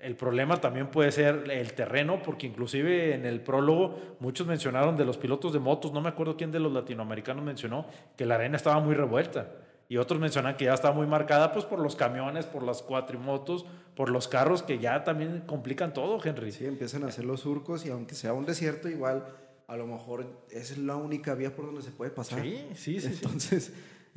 El 0.00 0.16
problema 0.16 0.60
también 0.60 0.88
puede 0.88 1.12
ser 1.12 1.48
el 1.48 1.74
terreno, 1.74 2.20
porque 2.24 2.48
inclusive 2.48 3.14
en 3.14 3.24
el 3.24 3.40
prólogo 3.40 4.16
muchos 4.18 4.48
mencionaron 4.48 4.96
de 4.96 5.04
los 5.04 5.16
pilotos 5.16 5.52
de 5.52 5.60
motos, 5.60 5.92
no 5.92 6.00
me 6.00 6.08
acuerdo 6.08 6.36
quién 6.36 6.50
de 6.50 6.58
los 6.58 6.72
latinoamericanos 6.72 7.44
mencionó, 7.44 7.86
que 8.16 8.26
la 8.26 8.34
arena 8.34 8.56
estaba 8.56 8.80
muy 8.80 8.96
revuelta. 8.96 9.52
Y 9.88 9.98
otros 9.98 10.18
mencionan 10.18 10.56
que 10.56 10.64
ya 10.64 10.74
estaba 10.74 10.92
muy 10.92 11.06
marcada 11.06 11.52
pues 11.52 11.64
por 11.64 11.78
los 11.78 11.94
camiones, 11.94 12.46
por 12.46 12.64
las 12.64 12.82
cuatrimotos, 12.82 13.64
por 13.94 14.10
los 14.10 14.26
carros 14.26 14.64
que 14.64 14.80
ya 14.80 15.04
también 15.04 15.44
complican 15.46 15.92
todo, 15.92 16.18
Henry. 16.20 16.50
Sí, 16.50 16.66
empiezan 16.66 17.04
a 17.04 17.06
hacer 17.06 17.26
los 17.26 17.42
surcos 17.42 17.86
y 17.86 17.90
aunque 17.90 18.16
sea 18.16 18.32
un 18.32 18.44
desierto, 18.44 18.88
igual 18.88 19.24
a 19.68 19.76
lo 19.76 19.86
mejor 19.86 20.26
es 20.50 20.76
la 20.78 20.96
única 20.96 21.36
vía 21.36 21.54
por 21.54 21.66
donde 21.66 21.82
se 21.82 21.92
puede 21.92 22.10
pasar. 22.10 22.42
Sí, 22.42 22.66
sí, 22.74 23.00
sí. 23.00 23.06
Entonces, 23.06 23.72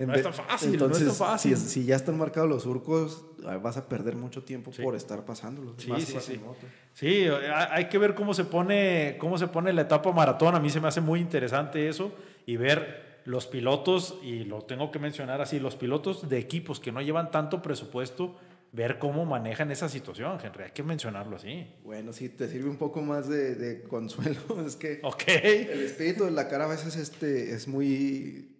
no 0.05 0.13
es 0.13 0.23
tan 0.23 0.33
fácil, 0.33 0.73
Entonces, 0.73 1.03
no 1.03 1.11
es 1.11 1.17
tan 1.17 1.27
fácil. 1.27 1.57
Si, 1.57 1.85
ya 1.85 1.95
están 1.95 2.17
marcados 2.17 2.49
los 2.49 2.63
surcos, 2.63 3.25
vas 3.61 3.77
a 3.77 3.87
perder 3.87 4.15
mucho 4.15 4.43
tiempo 4.43 4.71
por 4.71 4.95
estar 4.95 5.25
pasándolos. 5.25 5.75
Sí, 5.77 5.91
sí, 5.99 6.17
sí. 6.19 6.39
Sí, 6.93 7.27
hay 7.71 7.89
que 7.89 7.97
ver 7.97 8.15
cómo 8.15 8.33
se, 8.33 8.45
pone, 8.45 9.17
cómo 9.19 9.37
se 9.37 9.47
pone 9.47 9.73
la 9.73 9.81
etapa 9.81 10.11
maratón. 10.11 10.55
A 10.55 10.59
mí 10.59 10.69
se 10.69 10.79
me 10.79 10.87
hace 10.87 11.01
muy 11.01 11.19
interesante 11.19 11.87
eso 11.87 12.11
y 12.45 12.57
ver 12.57 13.09
los 13.25 13.45
pilotos, 13.45 14.17
y 14.23 14.43
lo 14.45 14.61
tengo 14.61 14.91
que 14.91 14.97
mencionar 14.97 15.39
así, 15.41 15.59
los 15.59 15.75
pilotos 15.75 16.29
de 16.29 16.39
equipos 16.39 16.79
que 16.79 16.91
no 16.91 17.01
llevan 17.01 17.29
tanto 17.29 17.61
presupuesto, 17.61 18.35
ver 18.71 18.99
cómo 18.99 19.25
manejan 19.25 19.71
esa 19.71 19.89
situación, 19.89 20.37
Henry. 20.43 20.63
Hay 20.63 20.71
que 20.71 20.83
mencionarlo 20.83 21.35
así. 21.35 21.67
Bueno, 21.83 22.13
sí, 22.13 22.29
te 22.29 22.47
sirve 22.47 22.69
un 22.69 22.77
poco 22.77 23.01
más 23.01 23.27
de, 23.27 23.83
consuelo. 23.87 24.39
Es 24.65 24.75
que 24.75 25.01
el 25.01 25.81
espíritu 25.81 26.25
de 26.25 26.31
la 26.31 26.47
cara 26.47 26.65
a 26.65 26.67
veces 26.67 26.95
este, 26.95 27.53
es 27.53 27.67
muy... 27.67 28.55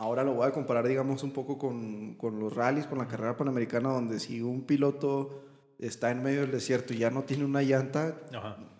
Ahora 0.00 0.22
lo 0.22 0.34
voy 0.34 0.46
a 0.46 0.52
comparar, 0.52 0.86
digamos, 0.86 1.24
un 1.24 1.32
poco 1.32 1.58
con, 1.58 2.14
con 2.14 2.38
los 2.38 2.54
rallies, 2.54 2.86
con 2.86 2.98
la 2.98 3.08
carrera 3.08 3.36
panamericana, 3.36 3.88
donde 3.88 4.20
si 4.20 4.40
un 4.40 4.62
piloto 4.62 5.42
está 5.80 6.12
en 6.12 6.22
medio 6.22 6.42
del 6.42 6.52
desierto 6.52 6.94
y 6.94 6.98
ya 6.98 7.10
no 7.10 7.24
tiene 7.24 7.44
una 7.44 7.62
llanta, 7.62 8.16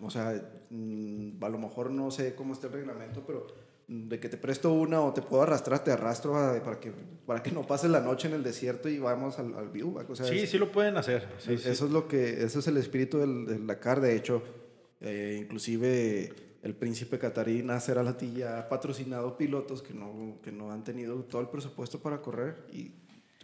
o 0.01 0.09
sea, 0.09 0.41
mm, 0.69 1.43
a 1.43 1.49
lo 1.49 1.57
mejor 1.57 1.91
no 1.91 2.09
sé 2.09 2.35
cómo 2.35 2.53
está 2.53 2.67
el 2.67 2.73
reglamento, 2.73 3.23
pero 3.27 3.47
de 3.89 4.17
que 4.17 4.29
te 4.29 4.37
presto 4.37 4.71
una 4.71 5.01
o 5.01 5.11
te 5.11 5.21
puedo 5.21 5.43
arrastrar, 5.43 5.83
te 5.83 5.91
arrastro 5.91 6.31
para 6.63 6.79
que, 6.79 6.93
para 7.25 7.43
que 7.43 7.51
no 7.51 7.63
pases 7.63 7.89
la 7.89 7.99
noche 7.99 8.29
en 8.29 8.35
el 8.35 8.43
desierto 8.43 8.87
y 8.87 8.97
vamos 8.99 9.39
al, 9.39 9.55
al 9.55 9.71
O 10.07 10.15
sea, 10.15 10.25
sí, 10.25 10.47
sí 10.47 10.57
lo 10.57 10.71
pueden 10.71 10.95
hacer. 10.95 11.27
eso 11.49 11.85
es 11.85 11.91
lo 11.91 12.07
que, 12.07 12.43
eso 12.43 12.59
es 12.59 12.67
el 12.67 12.77
espíritu 12.77 13.17
del, 13.17 13.67
Dakar. 13.67 13.99
De 13.99 14.15
hecho, 14.15 14.41
eh, 15.01 15.39
inclusive 15.41 16.33
el 16.61 16.75
príncipe 16.75 17.17
catarí 17.17 17.63
Nasser 17.63 17.97
al 17.97 18.07
ha 18.07 18.69
patrocinado 18.69 19.37
pilotos 19.37 19.81
que 19.81 19.93
no, 19.93 20.37
que 20.43 20.51
no 20.51 20.71
han 20.71 20.83
tenido 20.83 21.15
todo 21.23 21.41
el 21.41 21.47
presupuesto 21.47 21.99
para 21.99 22.21
correr 22.21 22.65
y 22.71 22.91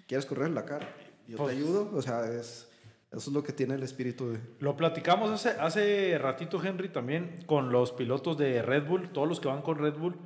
quieres 0.07 0.25
correr 0.25 0.47
el 0.47 0.55
Dakar. 0.55 0.87
Yo 1.27 1.37
te 1.37 1.43
pues 1.43 1.55
ayudo, 1.55 1.91
o 1.93 2.01
sea, 2.01 2.31
es... 2.31 2.69
Eso 3.11 3.29
es 3.29 3.33
lo 3.33 3.43
que 3.43 3.53
tiene 3.53 3.75
el 3.75 3.83
espíritu 3.83 4.31
de... 4.31 4.39
Lo 4.59 4.75
platicamos 4.75 5.31
hace, 5.31 5.57
hace 5.57 6.17
ratito, 6.17 6.61
Henry, 6.61 6.89
también 6.89 7.43
con 7.45 7.71
los 7.71 7.93
pilotos 7.93 8.37
de 8.37 8.61
Red 8.61 8.87
Bull, 8.87 9.13
todos 9.13 9.29
los 9.29 9.39
que 9.39 9.47
van 9.47 9.61
con 9.61 9.77
Red 9.77 9.93
Bull 9.93 10.17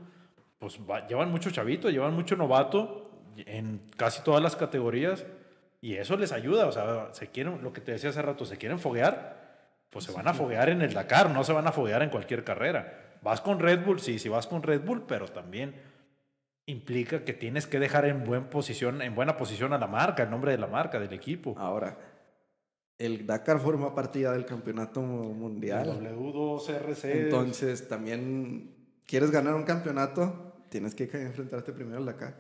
pues 0.60 0.78
llevan 1.08 1.32
mucho 1.32 1.50
chavito, 1.52 1.90
llevan 1.90 2.14
mucho 2.14 2.36
novato 2.36 3.10
en 3.38 3.82
casi 3.96 4.22
todas 4.24 4.44
las 4.44 4.56
categorías 4.58 5.26
y 5.82 5.96
eso 5.96 6.18
les 6.18 6.34
ayuda, 6.34 6.68
o 6.68 6.72
sea, 6.72 7.14
se 7.14 7.28
quieren, 7.28 7.64
lo 7.64 7.72
que 7.72 7.80
te 7.80 7.94
decía 7.94 8.10
hace 8.10 8.22
rato, 8.22 8.46
se 8.46 8.58
quieren 8.58 8.80
foguear, 8.80 9.39
pues 9.90 10.06
se 10.06 10.12
van 10.12 10.28
a 10.28 10.34
foguear 10.34 10.70
en 10.70 10.82
el 10.82 10.94
Dakar, 10.94 11.30
no 11.32 11.44
se 11.44 11.54
van 11.54 11.68
a 11.68 11.72
foguear 11.72 12.04
en 12.04 12.10
cualquier 12.10 12.44
carrera. 12.44 13.18
Vas 13.22 13.42
con 13.42 13.60
Red 13.60 13.86
Bull, 13.86 14.00
sí, 14.00 14.20
sí 14.20 14.30
vas 14.30 14.48
con 14.48 14.64
Red 14.64 14.82
Bull, 14.82 15.06
pero 15.08 15.28
también 15.28 15.76
implica 16.66 17.24
que 17.24 17.34
tienes 17.34 17.68
que 17.68 17.80
dejar 17.80 18.06
en, 18.06 18.24
buen 18.24 18.46
posición, 18.46 19.02
en 19.02 19.16
buena 19.16 19.38
posición 19.38 19.74
a 19.74 19.78
la 19.78 19.88
marca, 19.88 20.24
el 20.24 20.30
nombre 20.30 20.52
de 20.52 20.60
la 20.60 20.68
marca, 20.68 21.00
del 21.00 21.14
equipo. 21.14 21.56
Ahora, 21.58 21.98
el 22.98 23.26
Dakar 23.26 23.60
forma 23.60 23.96
parte 23.96 24.22
ya 24.22 24.32
del 24.32 24.46
campeonato 24.46 25.02
mundial. 25.02 25.90
El 25.90 26.16
W2RC. 26.16 27.12
Entonces, 27.12 27.88
también, 27.88 28.76
¿quieres 29.06 29.32
ganar 29.32 29.56
un 29.56 29.64
campeonato? 29.64 30.50
tienes 30.70 30.96
que 30.96 31.04
enfrentarte 31.04 31.74
primero 31.74 31.98
al 31.98 32.06
Dakar. 32.06 32.36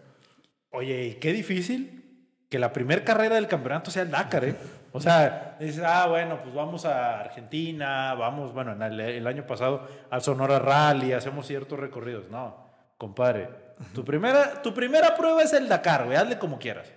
Oye, 0.71 1.07
y 1.07 1.13
qué 1.15 1.33
difícil 1.33 2.27
que 2.47 2.59
la 2.59 2.71
primera 2.71 3.03
carrera 3.03 3.35
del 3.35 3.47
campeonato 3.47 3.91
sea 3.91 4.03
el 4.03 4.11
Dakar, 4.11 4.45
¿eh? 4.45 4.55
O 4.91 4.99
sea, 4.99 5.57
dices, 5.59 5.83
ah, 5.85 6.07
bueno, 6.07 6.41
pues 6.41 6.53
vamos 6.53 6.85
a 6.85 7.19
Argentina, 7.19 8.13
vamos, 8.15 8.53
bueno, 8.53 8.73
en 8.73 8.81
el, 8.81 9.27
año 9.27 9.45
pasado 9.45 9.87
al 10.09 10.21
Sonora 10.21 10.59
Rally, 10.59 11.13
hacemos 11.13 11.45
ciertos 11.45 11.79
recorridos. 11.79 12.29
No, 12.29 12.55
compadre, 12.97 13.49
tu 13.93 14.03
primera, 14.03 14.61
tu 14.61 14.73
primera 14.73 15.15
prueba 15.15 15.43
es 15.43 15.53
el 15.53 15.67
Dakar, 15.69 16.05
güey, 16.05 16.17
hazle 16.17 16.39
como 16.39 16.57
quieras. 16.57 16.91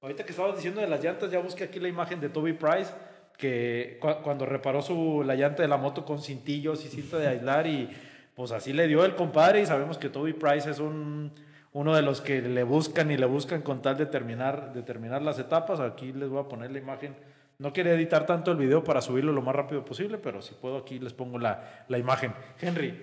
Ahorita 0.00 0.24
que 0.24 0.32
estabas 0.32 0.56
diciendo 0.56 0.80
de 0.80 0.88
las 0.88 1.02
llantas, 1.02 1.30
ya 1.30 1.38
busqué 1.38 1.64
aquí 1.64 1.78
la 1.78 1.88
imagen 1.88 2.20
de 2.20 2.28
Toby 2.28 2.54
Price, 2.54 2.92
que 3.38 4.00
cuando 4.22 4.44
reparó 4.44 4.82
su, 4.82 5.22
la 5.24 5.36
llanta 5.36 5.62
de 5.62 5.68
la 5.68 5.76
moto 5.76 6.04
con 6.04 6.20
cintillos 6.20 6.84
y 6.84 6.88
cinta 6.88 7.18
de 7.18 7.28
aislar 7.28 7.66
y 7.66 7.88
pues 8.34 8.50
así 8.50 8.72
le 8.72 8.88
dio 8.88 9.04
el 9.04 9.14
compadre 9.14 9.62
y 9.62 9.66
sabemos 9.66 9.98
que 9.98 10.08
Toby 10.08 10.32
Price 10.32 10.70
es 10.70 10.80
un, 10.80 11.32
uno 11.72 11.94
de 11.94 12.02
los 12.02 12.20
que 12.20 12.42
le 12.42 12.62
buscan 12.64 13.10
y 13.10 13.16
le 13.16 13.26
buscan 13.26 13.62
con 13.62 13.80
tal 13.80 13.96
de 13.96 14.06
terminar, 14.06 14.72
de 14.72 14.82
terminar 14.82 15.22
las 15.22 15.38
etapas. 15.38 15.80
Aquí 15.80 16.12
les 16.12 16.28
voy 16.28 16.40
a 16.40 16.48
poner 16.48 16.70
la 16.70 16.78
imagen. 16.78 17.16
No 17.58 17.72
quería 17.72 17.94
editar 17.94 18.26
tanto 18.26 18.50
el 18.50 18.58
video 18.58 18.84
para 18.84 19.00
subirlo 19.00 19.32
lo 19.32 19.42
más 19.42 19.54
rápido 19.54 19.84
posible, 19.84 20.18
pero 20.18 20.42
si 20.42 20.54
puedo 20.54 20.76
aquí 20.76 20.98
les 20.98 21.12
pongo 21.12 21.38
la, 21.38 21.84
la 21.88 21.98
imagen. 21.98 22.34
Henry, 22.60 22.98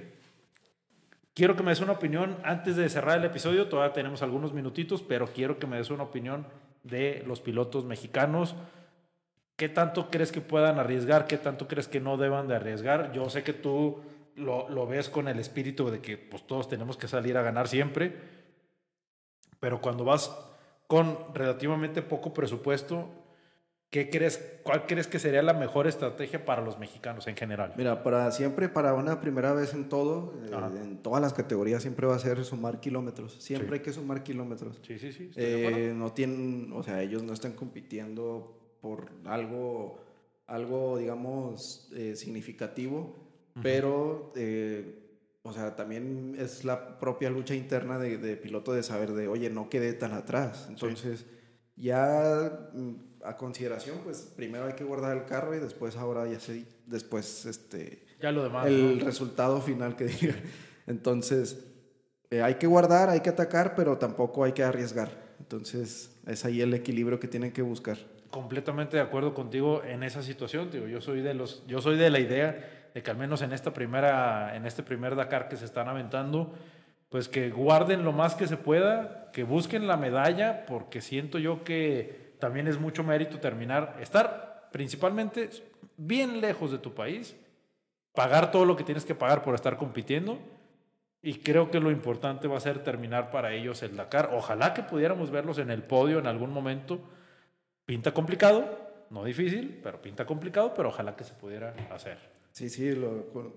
quiero 1.34 1.56
que 1.56 1.64
me 1.64 1.72
des 1.72 1.82
una 1.82 1.94
opinión 1.94 2.38
antes 2.44 2.76
de 2.76 2.90
cerrar 2.90 3.18
el 3.18 3.26
episodio. 3.26 3.68
Todavía 3.68 3.94
tenemos 3.94 4.22
algunos 4.22 4.54
minutitos, 4.54 5.02
pero 5.02 5.28
quiero 5.28 5.58
que 5.58 5.68
me 5.68 5.78
des 5.78 5.90
una 5.90 6.04
opinión 6.04 6.46
de 6.84 7.24
los 7.26 7.42
pilotos 7.42 7.86
mexicanos. 7.86 8.56
¿Qué 9.56 9.68
tanto 9.68 10.10
crees 10.10 10.32
que 10.32 10.42
puedan 10.42 10.80
arriesgar? 10.80 11.28
¿Qué 11.28 11.38
tanto 11.38 11.68
crees 11.68 11.88
que 11.88 12.00
no 12.00 12.18
deban 12.18 12.48
de 12.48 12.56
arriesgar? 12.56 13.12
Yo 13.14 13.30
sé 13.30 13.44
que 13.44 13.54
tú 13.54 14.02
lo, 14.36 14.88
ves 14.88 15.10
con 15.10 15.28
el 15.28 15.40
espíritu 15.40 15.90
de 15.90 16.00
que 16.00 16.18
pues, 16.18 16.46
todos 16.48 16.70
tenemos 16.70 16.98
que 16.98 17.08
salir 17.08 17.38
a 17.38 17.42
ganar 17.42 17.68
siempre, 17.68 18.16
pero 19.60 19.82
cuando 19.82 20.04
vas 20.04 20.36
con 20.88 21.18
relativamente 21.34 22.02
poco 22.02 22.34
presupuesto, 22.34 23.10
¿qué 23.90 24.10
crees, 24.10 24.60
¿cuál 24.64 24.86
crees 24.86 25.08
que 25.08 25.20
sería 25.20 25.42
la 25.42 25.54
mejor 25.54 25.88
estrategia 25.88 26.46
para 26.46 26.62
los 26.62 26.80
mexicanos 26.80 27.28
en 27.28 27.36
general? 27.36 27.74
Mira, 27.78 28.04
para 28.04 28.32
siempre, 28.32 28.70
para 28.70 28.94
una 28.94 29.22
primera 29.22 29.54
vez 29.54 29.74
en 29.74 29.90
todo, 29.90 30.34
eh, 30.46 30.82
en 30.82 31.02
todas 31.02 31.22
las 31.22 31.34
categorías 31.34 31.82
siempre 31.82 32.08
va 32.08 32.16
a 32.16 32.20
ser 32.20 32.44
sumar 32.44 32.80
kilómetros. 32.80 33.34
Siempre 33.34 33.78
hay 33.78 33.82
que 33.82 33.94
sumar 33.94 34.24
kilómetros. 34.24 34.80
Sí, 34.86 34.98
sí, 34.98 35.12
sí. 35.12 35.32
Eh, 35.36 35.94
no 35.96 36.12
tienen, 36.14 36.72
o 36.74 36.84
sea, 36.84 37.02
ellos 37.02 37.24
no 37.24 37.34
están 37.34 37.54
compitiendo 37.54 38.56
por 38.82 39.12
algo, 39.26 40.00
algo 40.48 40.98
digamos, 40.98 41.90
eh, 41.94 42.16
significativo 42.16 43.30
pero, 43.62 44.32
eh, 44.36 44.99
o 45.44 45.54
sea, 45.54 45.76
también 45.76 46.36
es 46.38 46.66
la 46.66 47.00
propia 47.00 47.30
lucha 47.30 47.56
interna 47.56 47.98
de, 47.98 48.36
piloto 48.38 48.74
de 48.74 48.84
saber 48.84 49.14
de, 49.14 49.28
oye, 49.28 49.50
no 49.50 49.70
quedé 49.70 49.94
tan 49.94 50.14
atrás. 50.14 50.68
Entonces, 50.70 51.26
ya 51.76 52.70
mm, 52.74 53.24
a 53.24 53.38
consideración, 53.38 54.00
pues 54.04 54.32
primero 54.36 54.66
hay 54.66 54.74
que 54.74 54.84
guardar 54.84 55.16
el 55.16 55.26
carro 55.26 55.56
y 55.56 55.60
después 55.60 55.96
ahora 55.96 56.28
ya 56.28 56.40
sé, 56.40 56.66
después, 56.86 57.46
este... 57.46 58.06
Ya 58.22 58.32
lo 58.32 58.44
demás. 58.44 58.68
El 58.68 59.00
resultado 59.00 59.62
final 59.62 59.96
que 59.96 60.06
diga. 60.06 60.36
Entonces, 60.88 61.58
eh, 62.32 62.42
hay 62.42 62.56
que 62.56 62.68
guardar, 62.68 63.10
hay 63.10 63.22
que 63.22 63.30
atacar, 63.30 63.76
pero 63.76 63.98
tampoco 63.98 64.44
hay 64.44 64.52
que 64.52 64.64
arriesgar. 64.64 65.10
Entonces, 65.40 66.12
es 66.28 66.46
ahí 66.46 66.62
el 66.62 66.74
equilibrio 66.74 67.20
que 67.20 67.28
tienen 67.28 67.52
que 67.54 67.62
buscar. 67.62 67.98
Completamente 68.30 68.98
de 68.98 69.04
acuerdo 69.04 69.34
contigo 69.34 69.84
en 69.84 70.04
esa 70.04 70.22
situación, 70.22 70.70
digo, 70.72 70.88
yo 70.88 71.02
soy 71.02 71.22
de 71.22 71.34
los, 71.34 71.66
yo 71.68 71.82
soy 71.82 71.98
de 71.98 72.10
la 72.10 72.20
idea 72.20 72.90
de 72.94 73.02
que 73.02 73.12
al 73.12 73.18
menos 73.18 73.42
en 73.42 73.54
esta 73.54 73.74
primera, 73.74 74.56
en 74.56 74.66
este 74.66 74.84
primer 74.84 75.16
Dakar 75.16 75.48
que 75.48 75.58
se 75.58 75.66
están 75.66 75.88
aventando, 75.88 76.54
pues 77.10 77.28
que 77.28 77.50
guarden 77.50 78.04
lo 78.04 78.12
más 78.12 78.36
que 78.36 78.48
se 78.48 78.58
pueda, 78.58 79.32
que 79.32 79.44
busquen 79.44 79.88
la 79.88 79.98
medalla, 79.98 80.66
porque 80.66 81.02
siento 81.02 81.40
yo 81.40 81.64
que 81.64 82.36
también 82.40 82.68
es 82.68 82.80
mucho 82.80 83.04
mérito 83.04 83.40
terminar, 83.40 83.98
estar 84.00 84.70
principalmente 84.72 85.50
bien 85.98 86.40
lejos 86.40 86.72
de 86.72 86.78
tu 86.78 86.94
país, 86.94 87.36
pagar 88.14 88.52
todo 88.52 88.66
lo 88.66 88.76
que 88.76 88.84
tienes 88.84 89.06
que 89.06 89.16
pagar 89.16 89.44
por 89.44 89.56
estar 89.56 89.78
compitiendo. 89.78 90.40
Y 91.22 91.36
creo 91.40 91.70
que 91.70 91.82
lo 91.82 91.92
importante 91.92 92.48
va 92.48 92.58
a 92.58 92.62
ser 92.62 92.82
terminar 92.84 93.30
para 93.30 93.54
ellos 93.54 93.84
el 93.84 93.98
Dakar. 93.98 94.30
Ojalá 94.34 94.74
que 94.74 94.84
pudiéramos 94.84 95.32
verlos 95.32 95.58
en 95.58 95.70
el 95.70 95.84
podio 95.84 96.20
en 96.20 96.28
algún 96.28 96.54
momento. 96.54 97.02
Pinta 97.90 98.14
complicado, 98.14 98.70
no 99.10 99.24
difícil, 99.24 99.80
pero 99.82 100.00
pinta 100.00 100.24
complicado, 100.24 100.76
pero 100.76 100.90
ojalá 100.90 101.16
que 101.16 101.24
se 101.24 101.34
pudiera 101.34 101.74
hacer. 101.90 102.20
Sí, 102.52 102.70
sí, 102.70 102.94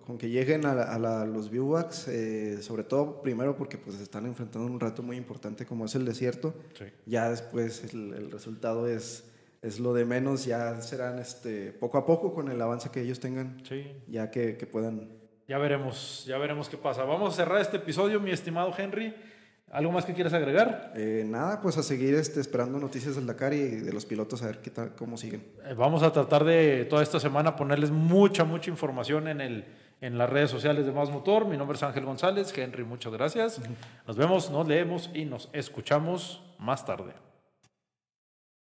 con, 0.07 0.17
que 0.17 0.31
lleguen 0.31 0.65
a, 0.65 1.27
los 1.27 1.51
viewbacks, 1.51 2.09
eh, 2.09 2.63
sobre 2.63 2.83
todo 2.85 3.21
primero 3.21 3.55
porque 3.59 3.77
pues 3.77 4.01
están 4.01 4.25
enfrentando 4.25 4.67
un 4.67 4.81
rato 4.81 5.03
muy 5.03 5.19
importante 5.19 5.67
como 5.67 5.85
es 5.85 5.95
el 5.97 6.07
desierto. 6.07 6.55
Ya 7.05 7.29
después 7.29 7.93
el, 7.93 8.31
resultado 8.31 8.89
es, 8.89 9.31
es 9.61 9.79
lo 9.79 9.93
de 9.93 10.07
menos, 10.07 10.47
ya 10.47 10.81
serán 10.81 11.19
este, 11.19 11.71
poco 11.73 11.99
a 11.99 12.07
poco 12.07 12.33
con 12.33 12.51
el 12.51 12.63
avance 12.63 12.89
que 12.89 13.03
ellos 13.03 13.21
tengan, 13.21 13.63
ya 14.07 14.31
que, 14.31 14.57
que 14.57 14.67
puedan. 14.67 15.11
Ya 15.47 15.59
veremos, 15.59 16.25
ya 16.25 16.39
veremos 16.39 16.71
qué 16.71 16.79
pasa. 16.79 17.05
Vamos 17.05 17.35
a 17.35 17.37
cerrar 17.37 17.61
este 17.61 17.77
episodio, 17.77 18.19
mi 18.19 18.31
estimado 18.31 18.73
Henry. 18.79 19.15
¿Algo 19.73 19.91
más 19.91 20.05
que 20.05 20.13
quieras 20.13 20.35
agregar? 20.35 20.93
Eh, 20.95 21.25
nada, 21.27 21.63
pues 21.63 21.79
a 21.79 21.83
seguir 21.83 22.15
este, 22.15 22.41
esperando 22.41 22.79
noticias 22.79 23.17
del 23.17 23.27
Dakar 23.27 23.55
y 23.55 23.63
de 23.63 23.91
los 23.91 24.05
pilotos 24.05 24.43
a 24.43 24.47
ver 24.49 24.59
qué 24.59 24.69
tal, 24.69 24.95
cómo 24.95 25.17
siguen. 25.17 25.43
Eh, 25.65 25.73
vamos 25.75 26.03
a 26.03 26.13
tratar 26.13 26.45
de 26.45 26.85
toda 26.85 27.03
esta 27.03 27.19
semana 27.19 27.57
ponerles 27.57 27.91
mucha, 27.91 28.45
mucha 28.45 28.69
información 28.69 29.29
en, 29.29 29.41
el, 29.41 29.65
en 30.03 30.19
las 30.19 30.29
redes 30.29 30.51
sociales 30.51 30.85
de 30.85 30.93
Más 30.93 31.11
Motor. 31.11 31.47
Mi 31.47 31.57
nombre 31.57 31.77
es 31.77 31.83
Ángel 31.83 32.05
González. 32.05 32.53
Henry, 32.55 32.85
muchas 32.85 33.15
gracias. 33.15 33.63
Nos 34.07 34.19
vemos, 34.19 34.51
nos 34.51 34.69
leemos 34.69 35.09
y 35.15 35.25
nos 35.25 35.49
escuchamos 35.55 36.43
más 36.59 36.85
tarde. 36.85 37.15